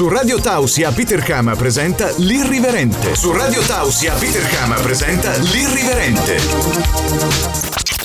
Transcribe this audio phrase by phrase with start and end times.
[0.00, 3.14] Su Radio Tausia Peter Kama presenta L'Irriverente.
[3.14, 6.36] Su Radio Tausia Peter Kama presenta L'Irriverente.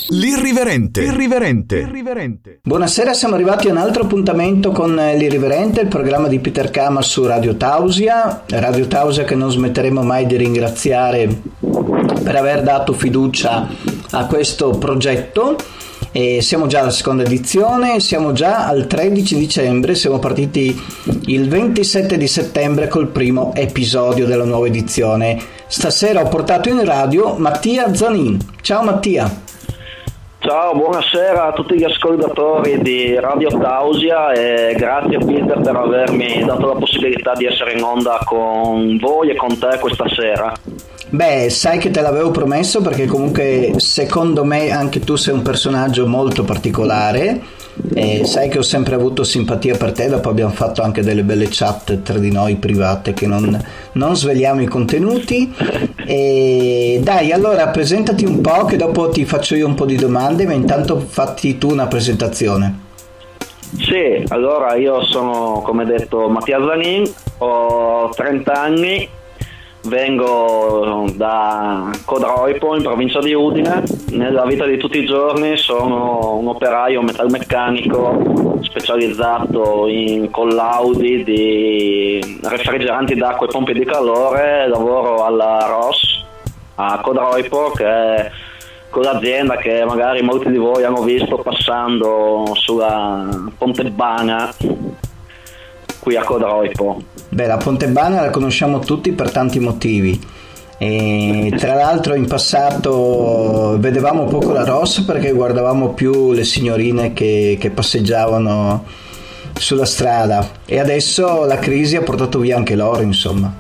[0.10, 1.04] L'Irriverente.
[1.04, 1.78] Irriverente.
[1.78, 2.60] Irriverente.
[2.64, 7.26] Buonasera, siamo arrivati a un altro appuntamento con L'Irriverente, il programma di Peter Kama su
[7.26, 8.44] Radio Tausia.
[8.46, 11.30] Radio Tausia che non smetteremo mai di ringraziare
[11.62, 13.70] per aver dato fiducia
[14.12, 15.56] a questo progetto.
[16.18, 20.82] E siamo già alla seconda edizione, siamo già al 13 dicembre, siamo partiti
[21.26, 25.38] il 27 di settembre col primo episodio della nuova edizione.
[25.68, 28.40] Stasera ho portato in radio Mattia Zanin.
[28.62, 29.45] Ciao Mattia.
[30.48, 36.68] Ciao, buonasera a tutti gli ascoltatori di Radio Tausia e grazie Peter per avermi dato
[36.68, 40.54] la possibilità di essere in onda con voi e con te questa sera.
[41.10, 46.06] Beh, sai che te l'avevo promesso perché comunque secondo me anche tu sei un personaggio
[46.06, 47.42] molto particolare
[47.94, 51.48] e sai che ho sempre avuto simpatia per te, dopo abbiamo fatto anche delle belle
[51.50, 53.62] chat tra di noi private che non,
[53.94, 55.54] non svegliamo i contenuti.
[56.06, 60.46] E dai, allora presentati un po' che dopo ti faccio io un po' di domande,
[60.46, 62.84] ma intanto fatti tu una presentazione.
[63.78, 67.04] Sì, allora io sono come detto Mattia Zanin,
[67.40, 69.10] ho 30 anni,
[69.86, 76.48] vengo da Codroipo in provincia di Udine, nella vita di tutti i giorni sono un
[76.48, 86.24] operaio metalmeccanico specializzato in collaudi di refrigeranti d'acqua e pompe di calore, lavoro alla ROS
[86.76, 88.32] a Codroipo che è
[88.90, 93.28] quell'azienda che magari molti di voi hanno visto passando sulla
[93.58, 94.54] Ponte Bana
[96.06, 97.02] qui a Codroipo.
[97.30, 100.22] Beh, la Pontebana la conosciamo tutti per tanti motivi.
[100.78, 107.58] E tra l'altro in passato vedevamo poco la Ross perché guardavamo più le signorine che,
[107.60, 108.84] che passeggiavano
[109.58, 113.52] sulla strada e adesso la crisi ha portato via anche loro insomma.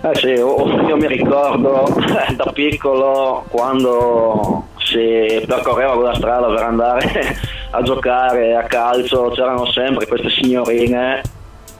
[0.00, 1.84] Eh sì, io mi ricordo
[2.34, 7.36] da piccolo quando si percorreva quella strada per andare
[7.70, 11.22] a giocare a calcio c'erano sempre queste signorine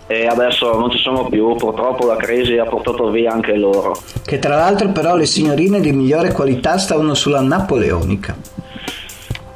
[0.06, 3.96] e adesso non ci sono più, purtroppo la crisi ha portato via anche loro.
[4.24, 8.36] Che tra l'altro però le signorine di migliore qualità stavano sulla napoleonica.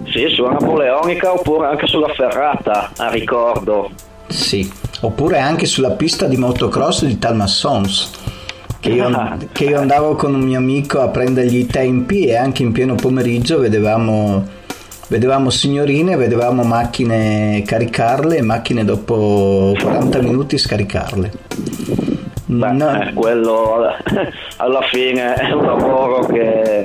[0.07, 3.91] Sì, sulla napoleonica oppure anche sulla ferrata, a ricordo.
[4.29, 4.71] Sì,
[5.01, 8.11] oppure anche sulla pista di motocross di Talmassons.
[8.81, 9.11] Che io,
[9.53, 12.95] che io andavo con un mio amico a prendergli i tempi e anche in pieno
[12.95, 14.57] pomeriggio vedevamo
[15.09, 21.33] vedevamo signorine, vedevamo macchine caricarle e macchine dopo 40 minuti scaricarle.
[22.51, 23.03] Beh, no.
[23.03, 23.83] eh, quello
[24.57, 26.83] alla fine è un lavoro che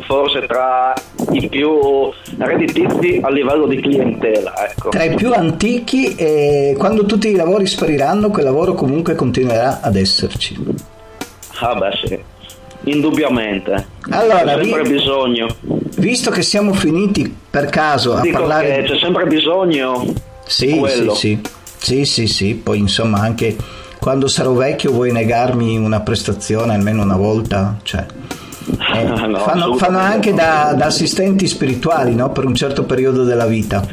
[0.00, 0.92] forse tra
[1.30, 4.68] i più redditizi a livello di clientela.
[4.68, 4.90] Ecco.
[4.90, 9.96] Tra i più antichi e quando tutti i lavori spariranno quel lavoro comunque continuerà ad
[9.96, 10.56] esserci.
[11.60, 12.18] Ah beh sì,
[12.90, 13.86] indubbiamente.
[14.10, 14.90] Allora, c'è sempre vi...
[14.90, 15.46] bisogno.
[15.98, 18.82] Visto che siamo finiti per caso a Dico parlare...
[18.84, 20.04] c'è sempre bisogno
[20.46, 21.14] sì, quello.
[21.14, 21.40] Sì,
[21.76, 23.56] sì, sì, sì, sì, poi insomma anche
[23.98, 27.76] quando sarò vecchio vuoi negarmi una prestazione almeno una volta?
[27.82, 28.06] Cioè,
[28.94, 32.30] eh, no, fanno, fanno, anche da, da, assistenti spirituali no?
[32.30, 33.86] per un certo periodo della vita.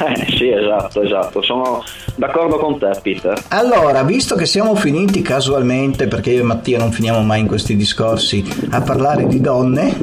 [0.00, 1.84] Eh, sì, esatto, esatto, sono
[2.14, 3.38] d'accordo con te, Peter.
[3.48, 7.76] Allora, visto che siamo finiti casualmente, perché io e Mattia non finiamo mai in questi
[7.76, 9.94] discorsi, a parlare di donne,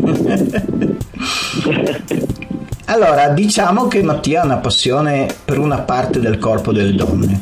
[2.85, 7.39] allora diciamo che Mattia ha una passione per una parte del corpo delle donne.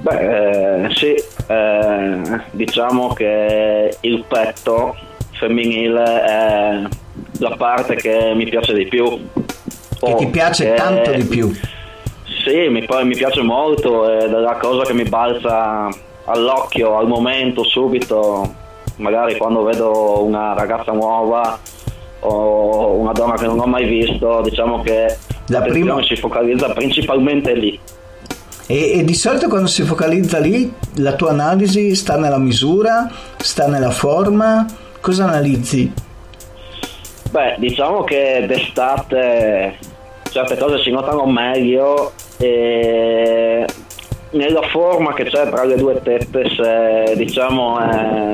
[0.00, 1.14] Beh, eh, sì,
[1.46, 4.96] eh, diciamo che il petto
[5.32, 6.82] femminile è
[7.38, 9.18] la parte che mi piace di più
[10.00, 11.52] che ti piace eh, tanto di più.
[12.44, 15.88] Sì, mi, mi piace molto, è la cosa che mi balza
[16.24, 18.54] all'occhio al momento, subito,
[18.96, 21.58] magari quando vedo una ragazza nuova
[22.20, 25.16] o una donna che non ho mai visto, diciamo che
[25.48, 27.78] la prima si focalizza principalmente lì.
[28.66, 33.66] E, e, di solito quando si focalizza lì, la tua analisi sta nella misura, sta
[33.66, 34.64] nella forma,
[35.00, 35.92] cosa analizzi?
[37.30, 39.76] Beh, diciamo che d'estate
[40.30, 43.66] certe cose si notano meglio e
[44.30, 48.32] nella forma che c'è tra le due tette se diciamo è,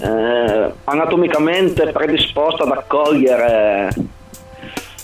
[0.00, 3.90] è anatomicamente predisposta ad accogliere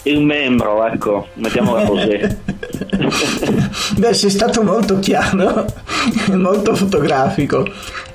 [0.05, 2.19] il membro, ecco, mettiamola così.
[3.99, 5.67] Beh, sei stato molto chiaro,
[6.33, 7.69] molto fotografico.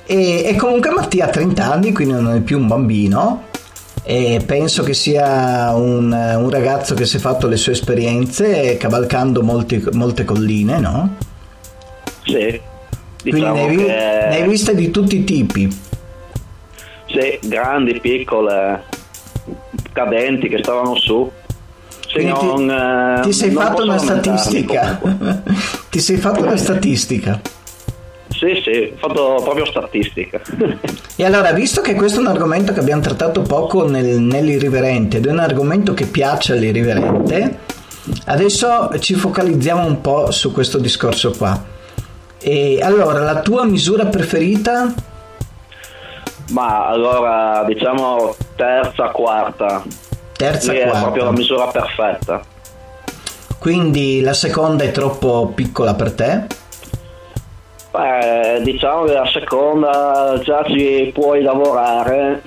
[0.04, 3.44] E, e comunque Mattia ha 30 anni, quindi non è più un bambino
[4.08, 9.42] e penso che sia un, un, ragazzo che si è fatto le sue esperienze cavalcando
[9.42, 11.16] molti, molte colline, no?
[12.24, 12.60] Sì.
[13.20, 14.48] Diciamo Quindi ne hai, che...
[14.48, 15.68] viste di tutti i tipi?
[17.06, 18.84] Sì, grandi, piccole,
[19.92, 21.28] cadenti che stavano su.
[22.06, 25.00] Sì, non, ti, eh, ti, sei fatto una statistica.
[25.90, 27.40] ti sei fatto una statistica.
[28.38, 30.40] Sì, sì, ho fatto proprio statistica.
[31.16, 35.26] e allora, visto che questo è un argomento che abbiamo trattato poco nel, nell'irriverente ed
[35.26, 37.58] è un argomento che piace all'irriverente,
[38.26, 41.74] adesso ci focalizziamo un po' su questo discorso qua.
[42.38, 44.92] E allora, la tua misura preferita?
[46.50, 49.82] Ma allora, diciamo terza, quarta.
[50.36, 50.98] Terza, Lì quarta.
[50.98, 52.42] È proprio la misura perfetta.
[53.58, 56.46] Quindi la seconda è troppo piccola per te?
[57.96, 62.42] Beh, diciamo che la seconda già ci puoi lavorare,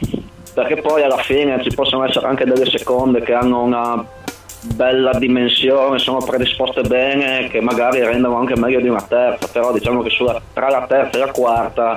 [0.54, 4.06] perché poi alla fine ci possono essere anche delle seconde che hanno una
[4.76, 10.04] bella dimensione, sono predisposte bene, che magari rendono anche meglio di una terza, però diciamo
[10.04, 11.96] che sulla, tra la terza e la quarta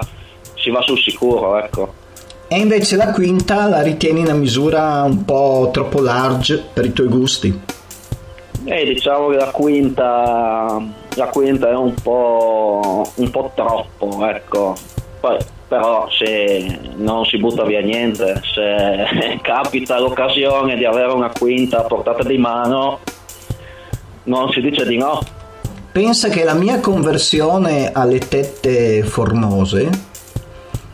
[0.55, 1.93] si va sul sicuro, ecco.
[2.49, 7.09] E invece la quinta la ritieni una misura un po' troppo large per i tuoi
[7.09, 7.61] gusti?
[8.65, 10.83] Eh, diciamo che la quinta,
[11.17, 14.75] la quinta è un po', un po' troppo, ecco.
[15.21, 15.39] Poi,
[15.69, 21.85] però se non si butta via niente, se capita l'occasione di avere una quinta a
[21.85, 23.01] portata di mano,
[24.25, 25.21] non si dice di no.
[25.93, 30.11] Pensa che la mia conversione alle tette formose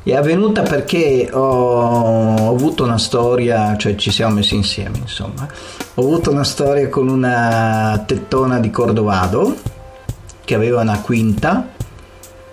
[0.03, 5.47] è avvenuta perché ho, avuto una storia, cioè ci siamo messi insieme, insomma.
[5.95, 9.77] Ho avuto una storia con una tettona di Cordovado
[10.49, 11.69] che aveva una quinta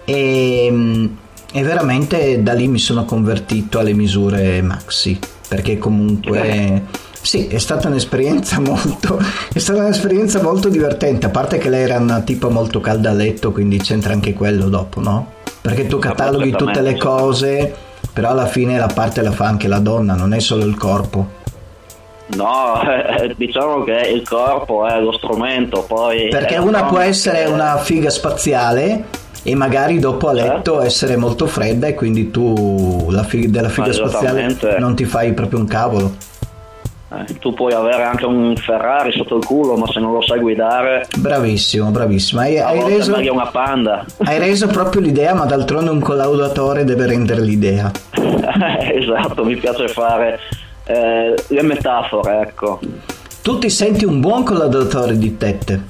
[0.03, 1.09] e,
[1.53, 6.83] e veramente da lì mi sono convertito alle misure maxi perché comunque
[7.21, 9.17] sì, è stata un'esperienza molto
[9.53, 13.13] è stata un'esperienza molto divertente, a parte che lei era una tipa molto calda a
[13.13, 15.31] letto, quindi c'entra anche quello dopo, no?
[15.61, 17.73] perché tu cataloghi tutte le cose,
[18.11, 21.34] però alla fine la parte la fa anche la donna, non è solo il corpo.
[22.27, 26.29] No, eh, diciamo che il corpo è lo strumento, poi...
[26.29, 27.49] Perché una può essere che...
[27.51, 29.05] una figa spaziale
[29.43, 30.81] e magari dopo a letto certo.
[30.81, 35.67] essere molto fredda e quindi tu fig- della figa spaziale non ti fai proprio un
[35.67, 36.15] cavolo.
[37.11, 40.39] Eh, tu puoi avere anche un Ferrari sotto il culo, ma se non lo sai
[40.39, 41.07] guidare.
[41.15, 42.41] Bravissimo, bravissimo.
[42.41, 44.03] Hai, hai reso, una panda.
[44.25, 47.91] hai reso proprio l'idea, ma d'altronde un collaudatore deve rendere l'idea.
[48.91, 50.39] esatto, mi piace fare
[50.85, 52.79] eh, le metafore, ecco.
[53.41, 55.83] Tu ti senti un buon collaudatore di tette?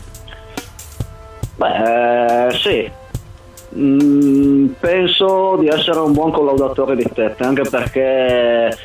[1.55, 2.91] Beh, eh, sì.
[3.77, 8.77] Mm, penso di essere un buon collaudatore di tette, anche perché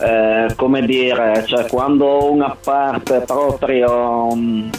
[0.00, 4.70] eh, come dire, cioè quando una parte proprio um,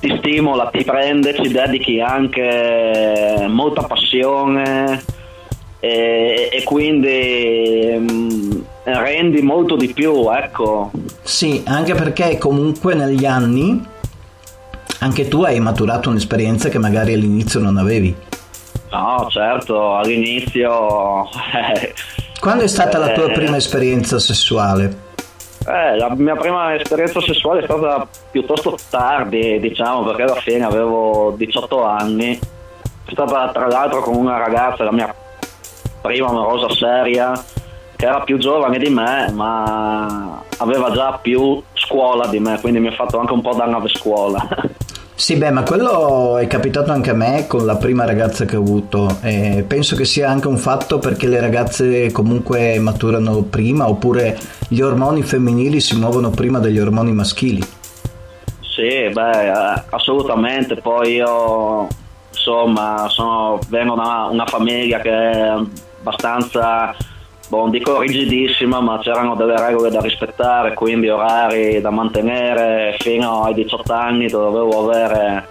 [0.00, 5.20] ti stimola, ti prende, ci dedichi anche molta passione
[5.84, 10.92] e, e quindi um, rendi molto di più, ecco.
[11.22, 13.84] Sì, anche perché comunque negli anni
[15.00, 18.14] anche tu hai maturato un'esperienza che magari all'inizio non avevi.
[18.92, 21.92] No, certo, all'inizio eh,
[22.38, 23.32] quando è stata la tua eh.
[23.32, 25.10] prima esperienza sessuale?
[25.66, 31.34] Eh, la mia prima esperienza sessuale è stata piuttosto tardi, diciamo, perché alla fine avevo
[31.36, 32.38] 18 anni.
[33.04, 35.12] È stata tra l'altro con una ragazza, la mia
[36.02, 37.32] prima amorosa seria,
[37.96, 42.88] che era più giovane di me, ma aveva già più scuola di me, quindi mi
[42.88, 44.46] ha fatto anche un po' da nave scuola.
[45.14, 48.60] Sì, beh, ma quello è capitato anche a me con la prima ragazza che ho
[48.60, 49.18] avuto.
[49.22, 54.80] E penso che sia anche un fatto perché le ragazze comunque maturano prima oppure gli
[54.80, 57.62] ormoni femminili si muovono prima degli ormoni maschili.
[58.62, 60.74] Sì, beh, eh, assolutamente.
[60.76, 61.86] Poi io,
[62.30, 65.54] insomma, sono, vengo da una, una famiglia che
[66.02, 66.94] abbastanza
[67.48, 73.54] non dico rigidissima, ma c'erano delle regole da rispettare, quindi orari da mantenere fino ai
[73.54, 75.48] 18 anni dovevo avere,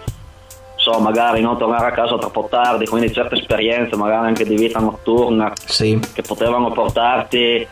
[0.76, 4.80] so, magari non tornare a casa troppo tardi, quindi certe esperienze, magari anche di vita
[4.80, 5.98] notturna, sì.
[6.12, 7.66] che potevano portarti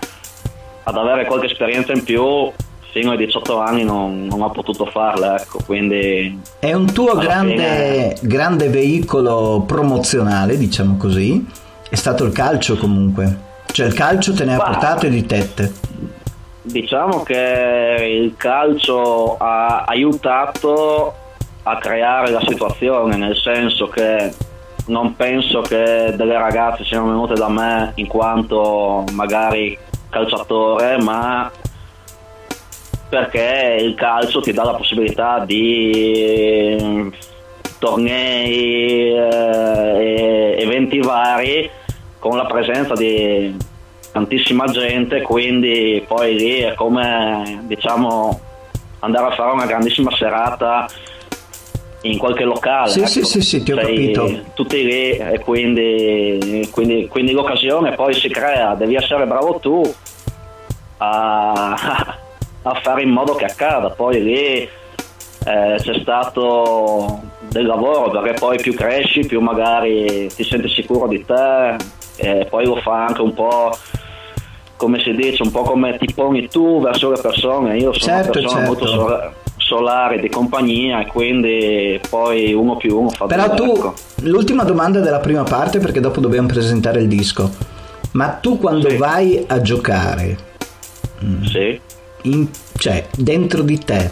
[0.84, 2.52] ad avere qualche esperienza in più
[2.92, 6.40] fino ai 18 anni non, non ho potuto farle, ecco, quindi...
[6.58, 8.16] È un tuo grande, fine...
[8.22, 11.46] grande veicolo promozionale, diciamo così,
[11.90, 13.48] è stato il calcio comunque.
[13.66, 15.72] Cioè il calcio te ne ha portate di tette.
[16.62, 21.14] Diciamo che il calcio ha aiutato
[21.64, 24.32] a creare la situazione, nel senso che
[24.86, 29.76] non penso che delle ragazze siano venute da me in quanto magari
[30.10, 31.50] calciatore, ma
[33.08, 37.12] perché il calcio ti dà la possibilità di
[37.78, 41.68] tornei, eh, eventi vari
[42.20, 43.56] con la presenza di
[44.12, 48.40] tantissima gente, quindi poi lì è come diciamo
[49.00, 50.86] andare a fare una grandissima serata
[52.02, 52.90] in qualche locale.
[52.90, 53.08] Sì, ecco.
[53.08, 54.50] sì, sì, sì, ti ho Sei capito.
[54.54, 59.82] Tutti lì e quindi, quindi, quindi l'occasione poi si crea, devi essere bravo tu
[60.98, 61.72] a,
[62.62, 63.90] a fare in modo che accada.
[63.90, 64.68] Poi lì eh,
[65.78, 71.98] c'è stato del lavoro perché poi più cresci, più magari ti senti sicuro di te
[72.16, 73.76] e poi lo fa anche un po'
[74.76, 77.76] come si dice, un po' come ti poni tu verso le persone.
[77.76, 78.66] Io sono Certo, una persona certo.
[78.66, 83.94] molto sola- solare di compagnia e quindi poi uno più uno fa Però tu, ecco.
[84.22, 87.50] l'ultima domanda della prima parte, perché dopo dobbiamo presentare il disco.
[88.12, 88.96] Ma tu quando Sì.
[88.96, 90.36] vai a giocare,
[91.44, 91.78] Sì.
[92.22, 92.48] in-
[92.78, 94.10] cioè dentro di te,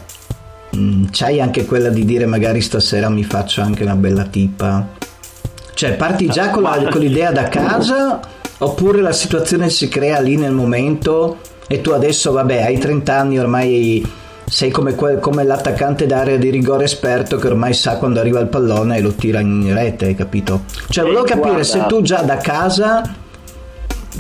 [0.77, 4.87] mm, c'hai anche quella di dire magari stasera mi faccio anche una bella tipa?
[5.79, 8.19] Cioè parti già con, la- con l'idea da casa
[8.59, 13.39] oppure la situazione si crea lì nel momento e tu adesso vabbè hai 30 anni
[13.39, 14.05] ormai
[14.45, 18.49] sei come, quel- come l'attaccante d'area di rigore esperto che ormai sa quando arriva il
[18.49, 20.63] pallone e lo tira in rete, hai capito?
[20.89, 21.63] Cioè volevo capire guarda.
[21.63, 23.03] se tu già da casa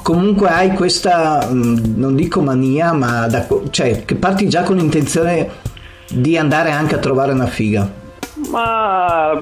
[0.01, 5.49] comunque hai questa mh, non dico mania ma da- cioè che parti già con l'intenzione
[6.09, 7.91] di andare anche a trovare una figa
[8.53, 9.37] Ma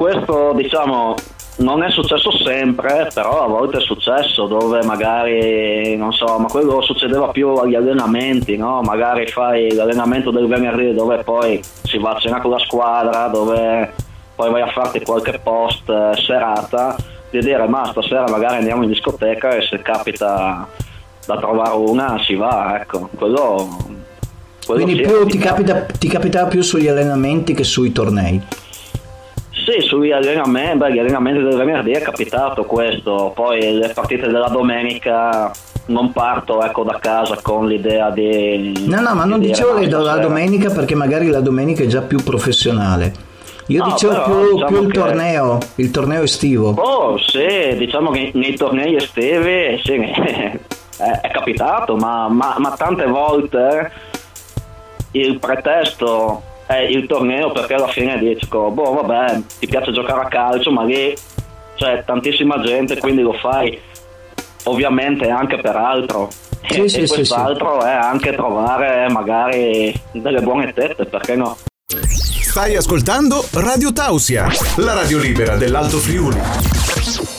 [0.00, 1.14] questo diciamo
[1.56, 6.80] non è successo sempre, però a volte è successo dove magari, non so, ma quello
[6.80, 8.80] succedeva più agli allenamenti, no?
[8.80, 13.92] Magari fai l'allenamento del venerdì dove poi si va a cena con la squadra, dove
[14.34, 16.96] poi vai a farti qualche post eh, serata,
[17.28, 20.66] di dire ma stasera magari andiamo in discoteca e se capita
[21.26, 23.76] da trovare una si va, ecco, quello...
[24.64, 28.42] quello quindi più ti, capita, ti capitava più sugli allenamenti che sui tornei
[29.70, 34.48] Sì, sugli allenamenti, beh, gli allenamenti del venerdì è capitato questo, poi le partite della
[34.48, 35.50] domenica
[35.86, 38.84] non parto ecco, da casa con l'idea di...
[38.86, 40.26] no no ma non di dire, dicevo "No, le do- la stasera".
[40.26, 43.12] domenica perché magari la domenica è già più professionale
[43.66, 47.74] io No, dicevo però, più, diciamo più il che- torneo il torneo estivo Oh, sì,
[47.76, 49.94] diciamo che nei tornei estivi sì,
[51.02, 53.90] è, è capitato, ma, ma- ma tante volte
[55.12, 60.28] il pretesto è il torneo perché alla fine dico, boh vabbè, ti piace giocare a
[60.28, 61.12] calcio, ma lì
[61.74, 63.76] c'è tantissima gente, quindi lo fai
[64.64, 66.28] ovviamente anche per altro.
[66.68, 71.56] Sì, e, sì, e sì, quest'altro è anche trovare magari delle buone tette, perché no?
[71.88, 74.46] Stai ascoltando Radio Tausia,
[74.76, 77.29] la radio libera dell'Alto Friuli.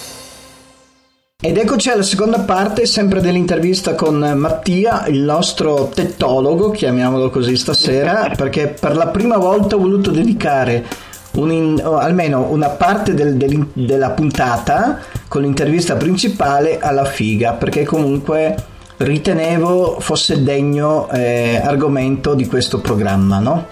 [1.44, 8.32] Ed eccoci alla seconda parte, sempre dell'intervista con Mattia, il nostro tettologo, chiamiamolo così stasera,
[8.36, 10.86] perché per la prima volta ho voluto dedicare
[11.32, 17.86] un in- almeno una parte del- dell'in- della puntata con l'intervista principale alla figa, perché
[17.86, 18.56] comunque
[18.98, 23.66] ritenevo fosse degno eh, argomento di questo programma, no?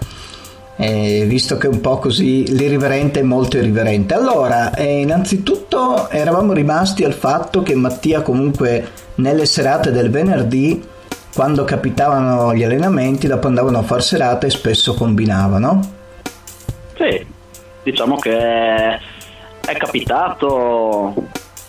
[0.80, 4.14] Eh, visto che è un po' così l'irriverente è molto irriverente.
[4.14, 10.82] Allora, eh, innanzitutto eravamo rimasti al fatto che Mattia comunque nelle serate del venerdì,
[11.34, 15.80] quando capitavano gli allenamenti, dopo andavano a far serata e spesso combinavano.
[16.96, 17.26] Sì,
[17.82, 21.14] diciamo che è capitato.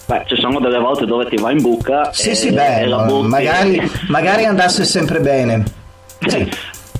[0.05, 2.13] Beh, ci sono delle volte dove ti va in buca.
[2.13, 2.85] Sì, e- sì, beh,
[3.23, 5.65] magari, magari andasse sempre bene.
[6.25, 6.49] Sì,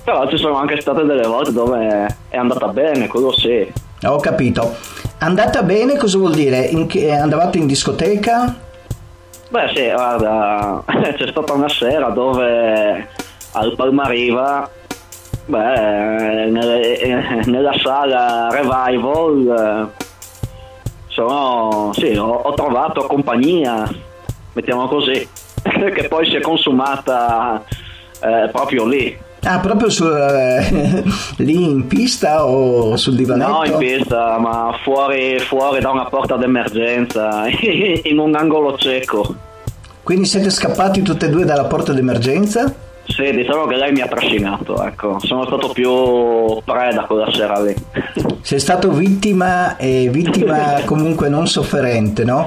[0.04, 3.72] Però ci sono anche state delle volte dove è andata bene, quello sì.
[4.04, 4.76] ho capito.
[5.20, 6.60] Andata bene cosa vuol dire?
[6.62, 8.56] In che, andavate in discoteca?
[9.50, 13.10] Beh, sì, guarda, c'è stata una sera dove
[13.52, 14.68] al Palmariva,
[15.46, 20.04] beh, nelle- nella sala Revival, eh,
[21.10, 23.88] sono, sì, ho, ho trovato compagnia,
[24.54, 25.28] mettiamo così,
[25.62, 27.62] che poi si è consumata
[28.22, 29.30] eh, proprio lì.
[29.44, 31.04] Ah, proprio sul, eh,
[31.44, 33.52] lì in pista o sul divanetto?
[33.52, 37.46] No, in pista, ma fuori, fuori da una porta d'emergenza,
[38.04, 39.36] in un angolo cieco.
[40.04, 42.74] Quindi siete scappati tutti e due dalla porta d'emergenza?
[43.06, 45.20] Sì, diciamo che lei mi ha trascinato, ecco.
[45.20, 47.76] Sono stato più preda quella sera lì.
[48.42, 52.46] Sei stato vittima e vittima comunque non sofferente, no?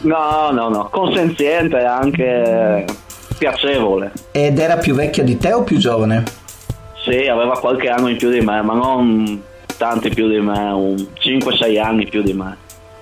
[0.00, 2.84] No, no, no, consenziente anche
[3.38, 4.12] piacevole.
[4.32, 6.24] Ed era più vecchia di te o più giovane?
[7.04, 9.42] Sì, aveva qualche anno in più di me, ma non
[9.78, 12.56] tanti più di me, un 5-6 anni più di me.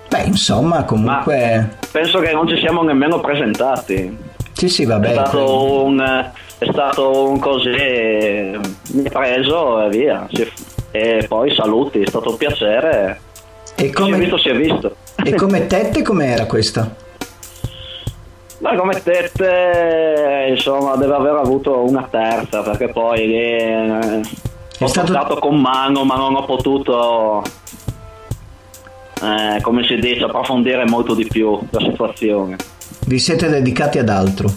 [0.09, 1.77] Beh, insomma, comunque...
[1.91, 4.15] Penso che non ci siamo nemmeno presentati.
[4.53, 5.11] Sì, sì, È vabbè.
[5.11, 10.27] stato un, è stato un così, mi ha preso e via.
[10.91, 13.19] E poi saluti, è stato un piacere.
[13.75, 14.95] E come, si è visto, si è visto.
[15.23, 17.05] E come Tette com'era questa?
[18.59, 24.21] Ma come Tette, insomma, deve aver avuto una terza, perché poi eh,
[24.79, 25.07] ho stato...
[25.07, 27.43] stato con mano, ma non ho potuto,
[29.21, 32.55] eh, come si dice, approfondire molto di più la situazione.
[33.05, 34.49] Vi siete dedicati ad altro?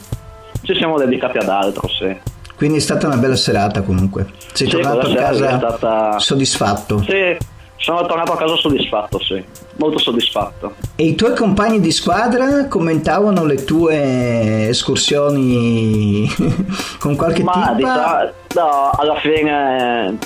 [0.63, 2.17] Ci siamo dedicati ad altro, sì.
[2.57, 4.29] Quindi è stata una bella serata comunque.
[4.53, 6.19] Sei sì, tornato a casa stata...
[6.19, 7.03] soddisfatto?
[7.03, 7.37] Sì,
[7.81, 9.43] sono tornato a casa soddisfatto, sì,
[9.77, 10.75] molto soddisfatto.
[10.97, 16.29] E i tuoi compagni di squadra commentavano le tue escursioni
[17.01, 17.75] con qualche Ma, tipa?
[17.75, 20.19] Diciamo, no, alla fine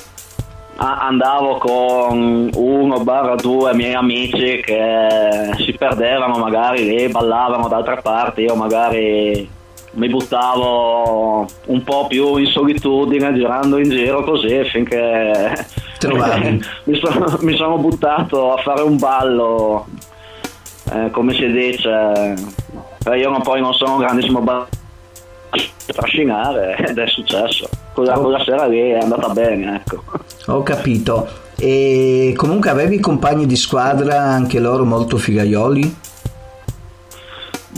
[0.76, 8.00] andavo con uno barra due miei amici che si perdevano magari lì, ballavano da altre
[8.02, 9.49] parti, io magari
[9.92, 15.64] mi buttavo un po' più in solitudine girando in giro così finché
[16.84, 19.86] mi, sono, mi, sono, buttato a fare un ballo
[20.92, 22.34] eh, come si dice
[23.04, 24.68] eh, io non, poi non sono un grandissimo ballo
[25.86, 30.02] trascinare ed è successo quella, quella sera lì è andata bene ecco
[30.46, 36.02] ho capito e comunque avevi compagni di squadra anche loro molto figaioli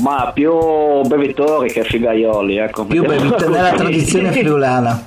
[0.00, 0.52] ma più
[1.06, 2.84] bevitori che figaioli, ecco.
[2.84, 5.06] Più bevitori nella tradizione friulana.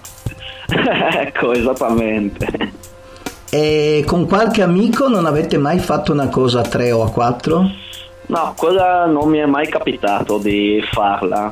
[1.19, 2.47] ecco, esattamente.
[3.51, 7.67] E con qualche amico non avete mai fatto una cosa a tre o a quattro?
[8.27, 11.51] No, quella non mi è mai capitato di farla.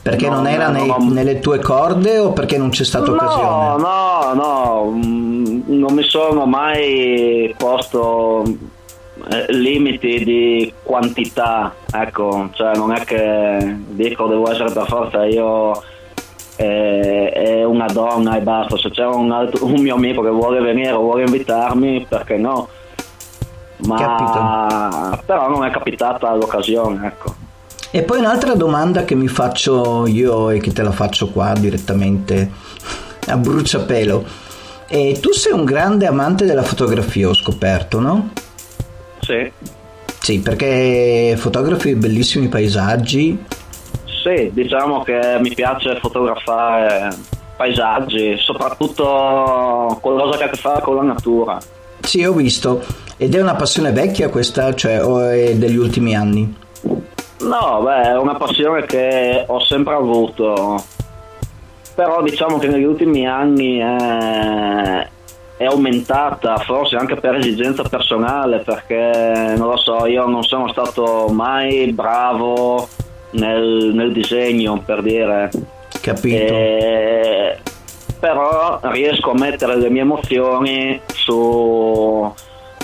[0.00, 3.14] Perché no, non era nei, no, nelle tue corde o perché non c'è stata no,
[3.14, 3.82] occasione?
[3.82, 8.44] No, no, mm, non mi sono mai posto
[9.30, 15.82] eh, limiti di quantità, ecco, cioè non è che dico devo essere per forza io
[16.58, 20.60] e, e una donna e basta, se c'è un, altro, un mio amico che vuole
[20.60, 22.68] venire o vuole invitarmi, perché no?
[23.86, 25.22] Ma Capito.
[25.24, 27.34] però non è capitata l'occasione, ecco.
[27.92, 32.50] E poi un'altra domanda che mi faccio io e che te la faccio qua direttamente
[33.28, 34.24] a bruciapelo.
[34.88, 38.30] E tu sei un grande amante della fotografia, ho scoperto, no?
[39.20, 39.50] Sì.
[40.20, 43.44] Sì, perché fotografi bellissimi paesaggi.
[44.28, 47.08] Sì, diciamo che mi piace fotografare
[47.56, 51.58] paesaggi, soprattutto qualcosa che ha a che fare con la natura.
[52.00, 52.84] Sì, ho visto.
[53.16, 56.54] Ed è una passione vecchia questa, cioè, o è degli ultimi anni?
[57.40, 60.84] No, beh, è una passione che ho sempre avuto.
[61.94, 65.08] Però diciamo che negli ultimi anni è,
[65.56, 71.26] è aumentata forse anche per esigenza personale perché non lo so io non sono stato
[71.32, 72.88] mai bravo
[73.30, 75.50] nel, nel disegno per dire.
[76.00, 76.36] Capito.
[76.36, 77.58] E,
[78.18, 82.34] però riesco a mettere le mie emozioni su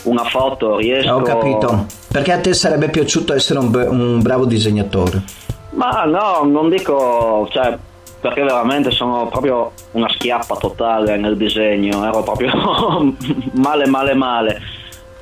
[0.04, 1.87] una foto riesco ho capito.
[2.11, 5.22] Perché a te sarebbe piaciuto essere un, un bravo disegnatore?
[5.70, 7.76] Ma no non dico cioè
[8.20, 12.52] perché veramente sono proprio una schiappa totale nel disegno, ero proprio
[13.52, 14.61] male male male.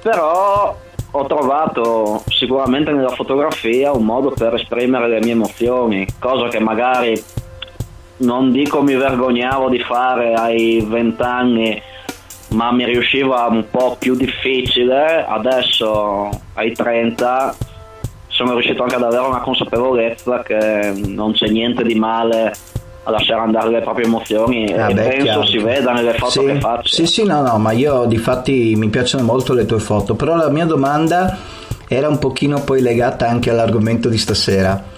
[0.02, 0.76] Però
[1.14, 7.22] ho trovato sicuramente nella fotografia un modo per esprimere le mie emozioni, cosa che magari
[8.18, 11.80] non dico mi vergognavo di fare ai vent'anni,
[12.50, 15.24] ma mi riusciva un po' più difficile.
[15.26, 17.54] Adesso ai 30
[18.28, 22.52] sono riuscito anche ad avere una consapevolezza che non c'è niente di male
[23.04, 25.46] a lasciare andare le proprie emozioni ah, e beh, penso chiaro.
[25.46, 26.94] si veda nelle foto sì, che faccio.
[26.94, 30.36] Sì, sì, no, no, ma io di fatti mi piacciono molto le tue foto, però
[30.36, 31.36] la mia domanda
[31.88, 34.90] era un pochino poi legata anche all'argomento di stasera.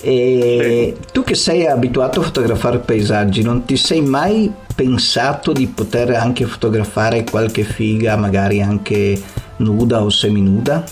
[0.00, 1.12] E sì.
[1.12, 6.44] tu che sei abituato a fotografare paesaggi, non ti sei mai pensato di poter anche
[6.44, 9.20] fotografare qualche figa, magari anche
[9.58, 10.84] nuda o seminuda?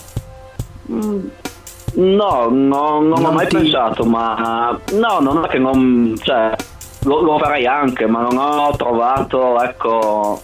[0.91, 1.19] Mm,
[1.95, 3.57] No, no non, non ho mai ti...
[3.57, 6.15] pensato, ma no, non è che non.
[6.21, 6.53] Cioè,
[7.05, 10.41] lo, lo farei anche, ma non ho trovato, ecco.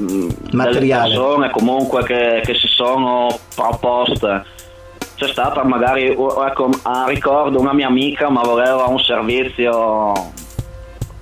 [0.00, 1.08] Mm, Materiale.
[1.10, 4.44] Delle persone comunque che, che si sono proposte
[5.20, 10.14] c'è stata magari ecco, a ricordo una mia amica ma voleva un servizio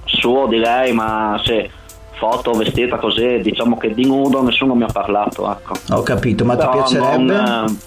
[0.05, 1.69] suo di lei ma sì
[2.13, 5.73] foto vestita così diciamo che di nudo nessuno mi ha parlato ecco.
[5.91, 7.79] ho capito ma Però ti piacerebbe non,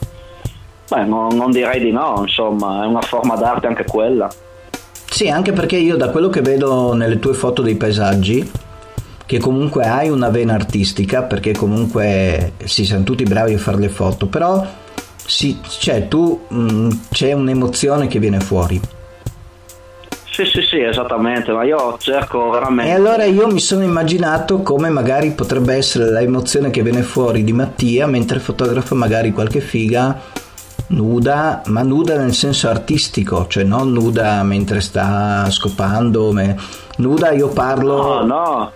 [0.91, 4.29] Beh, non, non direi di no, insomma, è una forma d'arte anche quella.
[5.09, 8.51] Sì, anche perché io da quello che vedo nelle tue foto dei paesaggi,
[9.25, 13.87] che comunque hai una vena artistica, perché comunque si sono tutti bravi a fare le
[13.87, 14.67] foto, però
[15.15, 18.77] sì, cioè, tu mh, mm, c'è un'emozione che viene fuori.
[20.29, 22.91] Sì, sì, sì, esattamente, ma io cerco veramente...
[22.91, 27.45] E allora io mi sono immaginato come magari potrebbe essere la emozione che viene fuori
[27.45, 30.39] di Mattia mentre fotografa magari qualche figa
[30.91, 36.57] nuda, ma nuda nel senso artistico, cioè non nuda mentre sta scopando, me...
[36.97, 38.23] nuda io parlo...
[38.23, 38.71] No, no.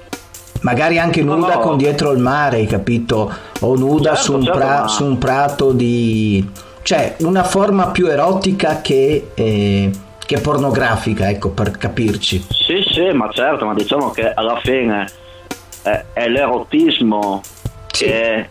[0.62, 3.32] Magari anche nuda no, con dietro il mare, hai capito?
[3.60, 4.80] O nuda certo, su, un certo, pra...
[4.82, 4.88] ma...
[4.88, 6.50] su, un prato di...
[6.82, 9.32] cioè una forma più erotica che...
[9.34, 9.92] Eh
[10.26, 12.48] che pornografica, ecco, per capirci.
[12.50, 15.08] Sì, sì, ma certo, ma diciamo che alla fine
[15.84, 17.42] è, è l'erotismo
[17.92, 18.06] sì.
[18.06, 18.48] che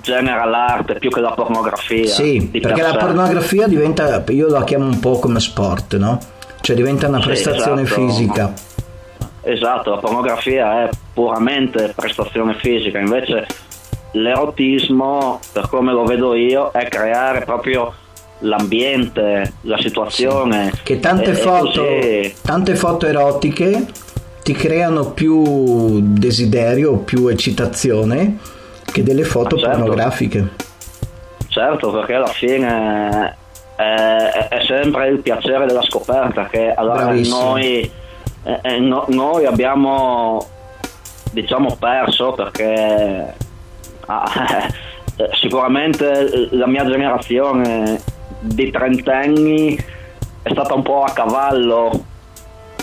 [0.00, 2.06] genera l'arte più che la pornografia.
[2.06, 6.18] Sì, perché per la pornografia diventa, io la chiamo un po' come sport, no?
[6.60, 8.00] Cioè diventa una sì, prestazione esatto.
[8.00, 8.52] fisica.
[9.42, 13.46] Esatto, la pornografia è puramente prestazione fisica, invece
[14.12, 17.92] l'erotismo, per come lo vedo io, è creare proprio
[18.40, 20.70] l'ambiente, la situazione.
[20.74, 20.80] Sì.
[20.82, 23.86] Che tante, e, foto, e tante foto erotiche
[24.42, 28.38] ti creano più desiderio, più eccitazione
[28.94, 29.78] che delle foto certo.
[29.78, 30.48] pornografiche.
[31.48, 33.36] Certo, perché alla fine
[33.74, 37.90] è, è, sempre il piacere della scoperta che allora noi,
[38.44, 40.46] eh, no, noi abbiamo
[41.32, 43.34] diciamo perso perché
[44.06, 44.68] ah,
[45.40, 48.00] sicuramente la mia generazione
[48.38, 49.76] di trentenni
[50.42, 52.04] è stata un po' a cavallo,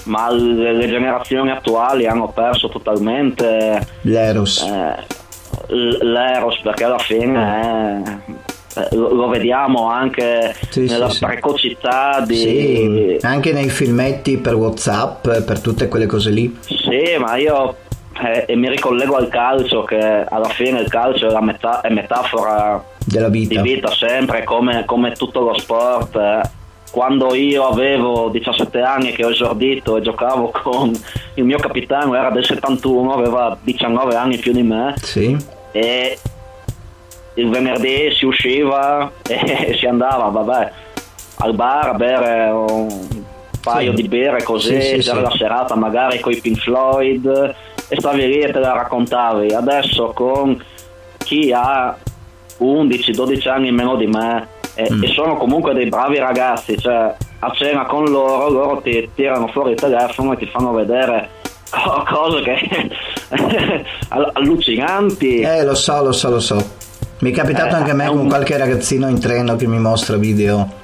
[0.05, 4.61] ma le, le generazioni attuali hanno perso totalmente l'Eros.
[4.63, 5.19] Eh,
[5.71, 8.21] l'Eros perché alla fine
[8.75, 12.35] eh, lo, lo, vediamo anche sì, nella sì, precocità di...
[12.35, 16.57] Sì, anche nei filmetti per Whatsapp, per tutte quelle cose lì.
[16.61, 17.75] Sì, ma io
[18.23, 22.83] eh, e mi ricollego al calcio che alla fine il calcio è, metà, è metafora
[23.05, 23.61] della vita.
[23.61, 26.41] di vita sempre come, come tutto lo sport eh.
[26.91, 30.91] quando io avevo 17 anni che ho esordito e giocavo con
[31.35, 35.35] il mio capitano era del 71 aveva 19 anni più di me sì.
[35.71, 36.17] E
[37.35, 40.71] il venerdì si usciva e si andava vabbè,
[41.37, 43.23] al bar a bere un
[43.61, 44.01] paio sì.
[44.01, 47.55] di bere così sì, sì, la serata magari con i Pink Floyd
[47.87, 49.53] e stavi lì e te la raccontavi.
[49.53, 50.63] Adesso con
[51.17, 51.95] chi ha
[52.59, 55.03] 11-12 anni meno di me e, mm.
[55.03, 59.71] e, sono comunque dei bravi ragazzi, cioè a cena con loro, loro ti tirano fuori
[59.71, 61.29] il telefono e ti fanno vedere
[61.71, 62.91] cose che
[64.33, 65.39] allucinanti.
[65.39, 66.79] Eh, lo so, lo so, lo so.
[67.19, 68.27] Mi è capitato eh, anche a me con un...
[68.27, 70.79] qualche ragazzino in treno che mi mostra video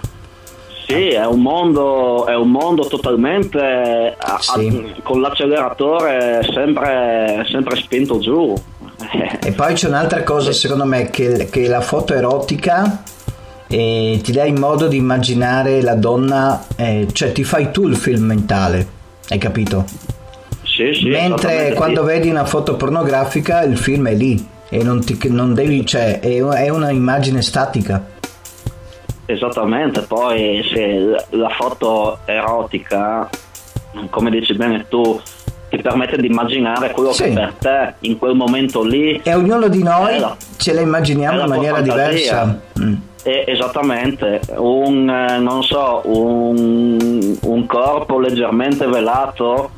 [0.87, 4.93] sì, è un mondo, è un mondo totalmente a, sì.
[4.95, 8.55] a, con l'acceleratore sempre, sempre spinto giù.
[9.47, 13.03] E poi c'è un'altra cosa secondo me che, che la foto erotica
[13.67, 17.95] eh, ti dà il modo di immaginare la donna, eh, cioè ti fai tu il
[17.95, 18.87] film mentale,
[19.29, 19.85] hai capito?
[20.77, 22.07] Sì, sì, Mentre quando sì.
[22.07, 26.37] vedi una foto pornografica il film è lì e non, ti, non devi, cioè è,
[26.37, 28.05] è una immagine statica.
[29.25, 33.27] Esattamente, poi se la foto erotica,
[34.11, 35.19] come dici bene tu,
[35.69, 37.23] ti permette di immaginare quello sì.
[37.23, 41.41] che per te in quel momento lì e ognuno di noi la, ce la immaginiamo
[41.41, 42.93] in maniera diversa mm.
[43.23, 49.71] e, esattamente un eh, non so un, un, corpo leggermente velato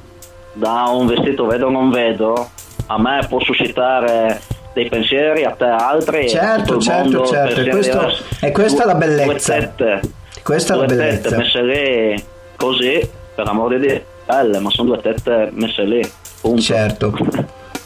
[0.59, 2.49] da un vestito vedo o non vedo
[2.87, 4.41] a me può suscitare
[4.73, 6.29] dei pensieri, a te altri.
[6.29, 7.59] Certo, certo, certo.
[7.61, 8.09] E, questo,
[8.41, 9.55] e questa è la bellezza.
[9.55, 10.01] Due tette,
[10.43, 11.37] questa è la bellezza.
[11.37, 12.23] messe lì
[12.55, 16.11] così, per amor di Dio, belle, ma sono due tette messe lì.
[16.41, 16.61] Punto.
[16.61, 17.17] Certo.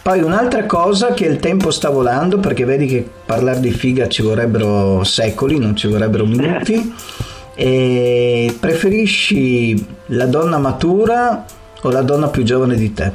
[0.02, 4.22] Poi un'altra cosa che il tempo sta volando, perché vedi che parlare di figa ci
[4.22, 6.94] vorrebbero secoli, non ci vorrebbero minuti.
[7.56, 11.46] e preferisci la donna matura
[11.84, 13.12] o la donna più giovane di te?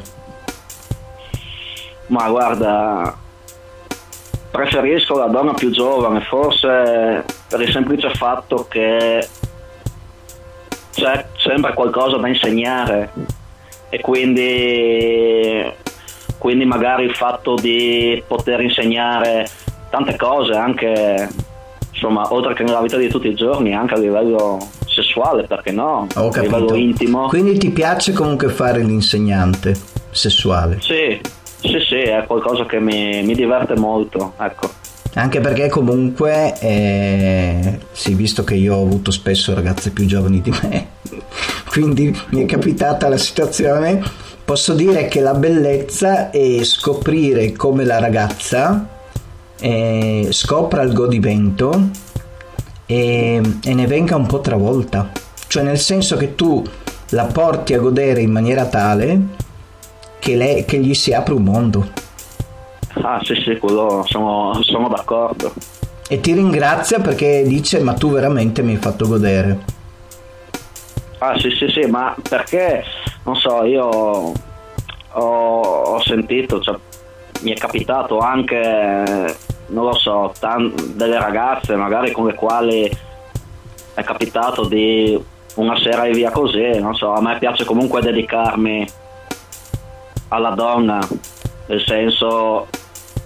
[2.09, 3.17] Ma guarda,
[4.51, 9.27] preferisco la donna più giovane, forse per il semplice fatto che
[10.93, 13.11] c'è sempre qualcosa da insegnare
[13.89, 15.65] e quindi,
[16.39, 19.49] quindi magari il fatto di poter insegnare
[19.91, 21.29] tante cose anche
[21.93, 26.07] insomma oltre che nella vita di tutti i giorni anche a livello sessuale perché no?
[26.15, 27.27] Ho a livello intimo.
[27.29, 29.75] Quindi ti piace comunque fare l'insegnante
[30.11, 30.79] sessuale?
[30.81, 31.21] Sì
[31.61, 34.71] sì, sì, è qualcosa che mi, mi diverte molto, ecco.
[35.15, 40.51] Anche perché comunque, eh, sì, visto che io ho avuto spesso ragazze più giovani di
[40.63, 40.89] me,
[41.69, 44.01] quindi mi è capitata la situazione,
[44.45, 48.97] posso dire che la bellezza è scoprire come la ragazza
[49.61, 51.91] eh, scopra il godimento
[52.87, 55.11] e, e ne venga un po' travolta.
[55.47, 56.65] Cioè nel senso che tu
[57.11, 59.21] la porti a godere in maniera tale
[60.19, 61.89] che, lei, che gli si apre un mondo.
[63.01, 65.53] Ah sì sì, quello sono, sono d'accordo.
[66.09, 69.77] E ti ringrazia perché dice ma tu veramente mi hai fatto godere.
[71.19, 72.85] Ah sì sì sì, ma perché,
[73.25, 76.77] non so, io ho, ho sentito, cioè,
[77.43, 79.37] mi è capitato anche,
[79.69, 82.91] non lo so, tan- delle ragazze magari con le quali
[83.95, 85.19] è capitato di
[85.57, 88.87] una sera e via così, non so, a me piace comunque dedicarmi
[90.29, 91.01] alla donna,
[91.67, 92.69] nel senso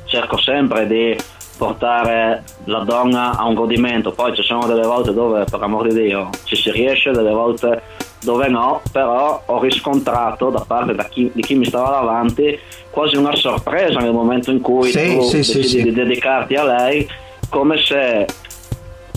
[0.07, 1.16] cerco sempre di
[1.57, 6.03] portare la donna a un godimento, poi ci sono delle volte dove per amor di
[6.03, 7.83] Dio ci si riesce, delle volte
[8.22, 12.58] dove no, però ho riscontrato da parte da chi, di chi mi stava davanti
[12.90, 16.64] quasi una sorpresa nel momento in cui sì, tu sì, decidi sì, di dedicarti a
[16.64, 17.08] lei,
[17.48, 18.26] come se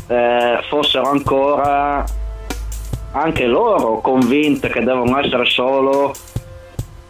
[0.08, 2.04] eh, fossero ancora
[3.12, 6.14] anche loro convinte che devono essere solo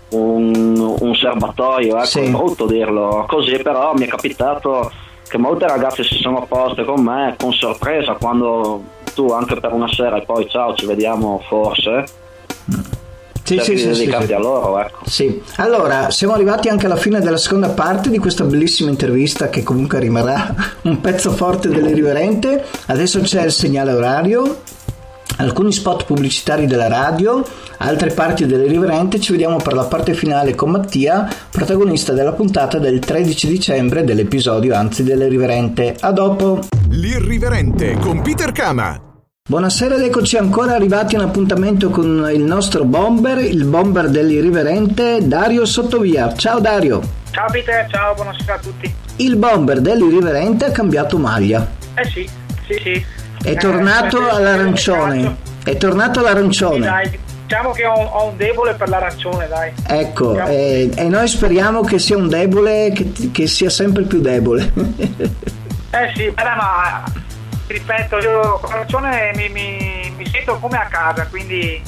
[0.09, 4.91] un, un serbatoio, ecco, è brutto dirlo così, però mi è capitato
[5.27, 8.83] che molte ragazze si sono poste con me con sorpresa quando
[9.15, 12.03] tu anche per una sera e poi ciao ci vediamo forse
[13.43, 14.33] Sì, sì, sì, sì, sì.
[14.33, 18.43] a loro ecco Sì, allora siamo arrivati anche alla fine della seconda parte di questa
[18.43, 22.65] bellissima intervista che comunque rimarrà un pezzo forte dell'irriverente.
[22.87, 24.61] Adesso c'è il segnale orario,
[25.37, 27.43] alcuni spot pubblicitari della radio,
[27.77, 29.19] altre parti dell'irriverente.
[29.19, 34.73] Ci vediamo per la parte finale con Mattia, protagonista della puntata del 13 dicembre dell'episodio,
[34.73, 35.95] anzi dell'irriverente.
[35.99, 36.61] A dopo!
[36.89, 39.04] L'irriverente con Peter Kama.
[39.47, 45.19] Buonasera ed eccoci ancora arrivati a un appuntamento con il nostro bomber, il bomber dell'irriverente
[45.27, 46.33] Dario Sottovia.
[46.33, 46.99] Ciao Dario!
[47.29, 48.91] Ciao Peter, ciao, buonasera a tutti.
[49.17, 51.63] Il bomber dell'irriverente ha cambiato maglia.
[51.93, 52.27] Eh sì,
[52.65, 53.05] sì, sì.
[53.43, 55.35] È Eh, tornato eh, all'arancione.
[55.63, 56.79] È tornato Sì, all'arancione.
[56.87, 59.71] dai, diciamo che ho, ho un debole per l'arancione, dai.
[59.85, 64.73] Ecco, e, e noi speriamo che sia un debole che, che sia sempre più debole.
[65.95, 67.03] Eh sì, eh, ma
[67.67, 71.81] ripeto, io con l'arancione mi, mi- mi sento come a casa, quindi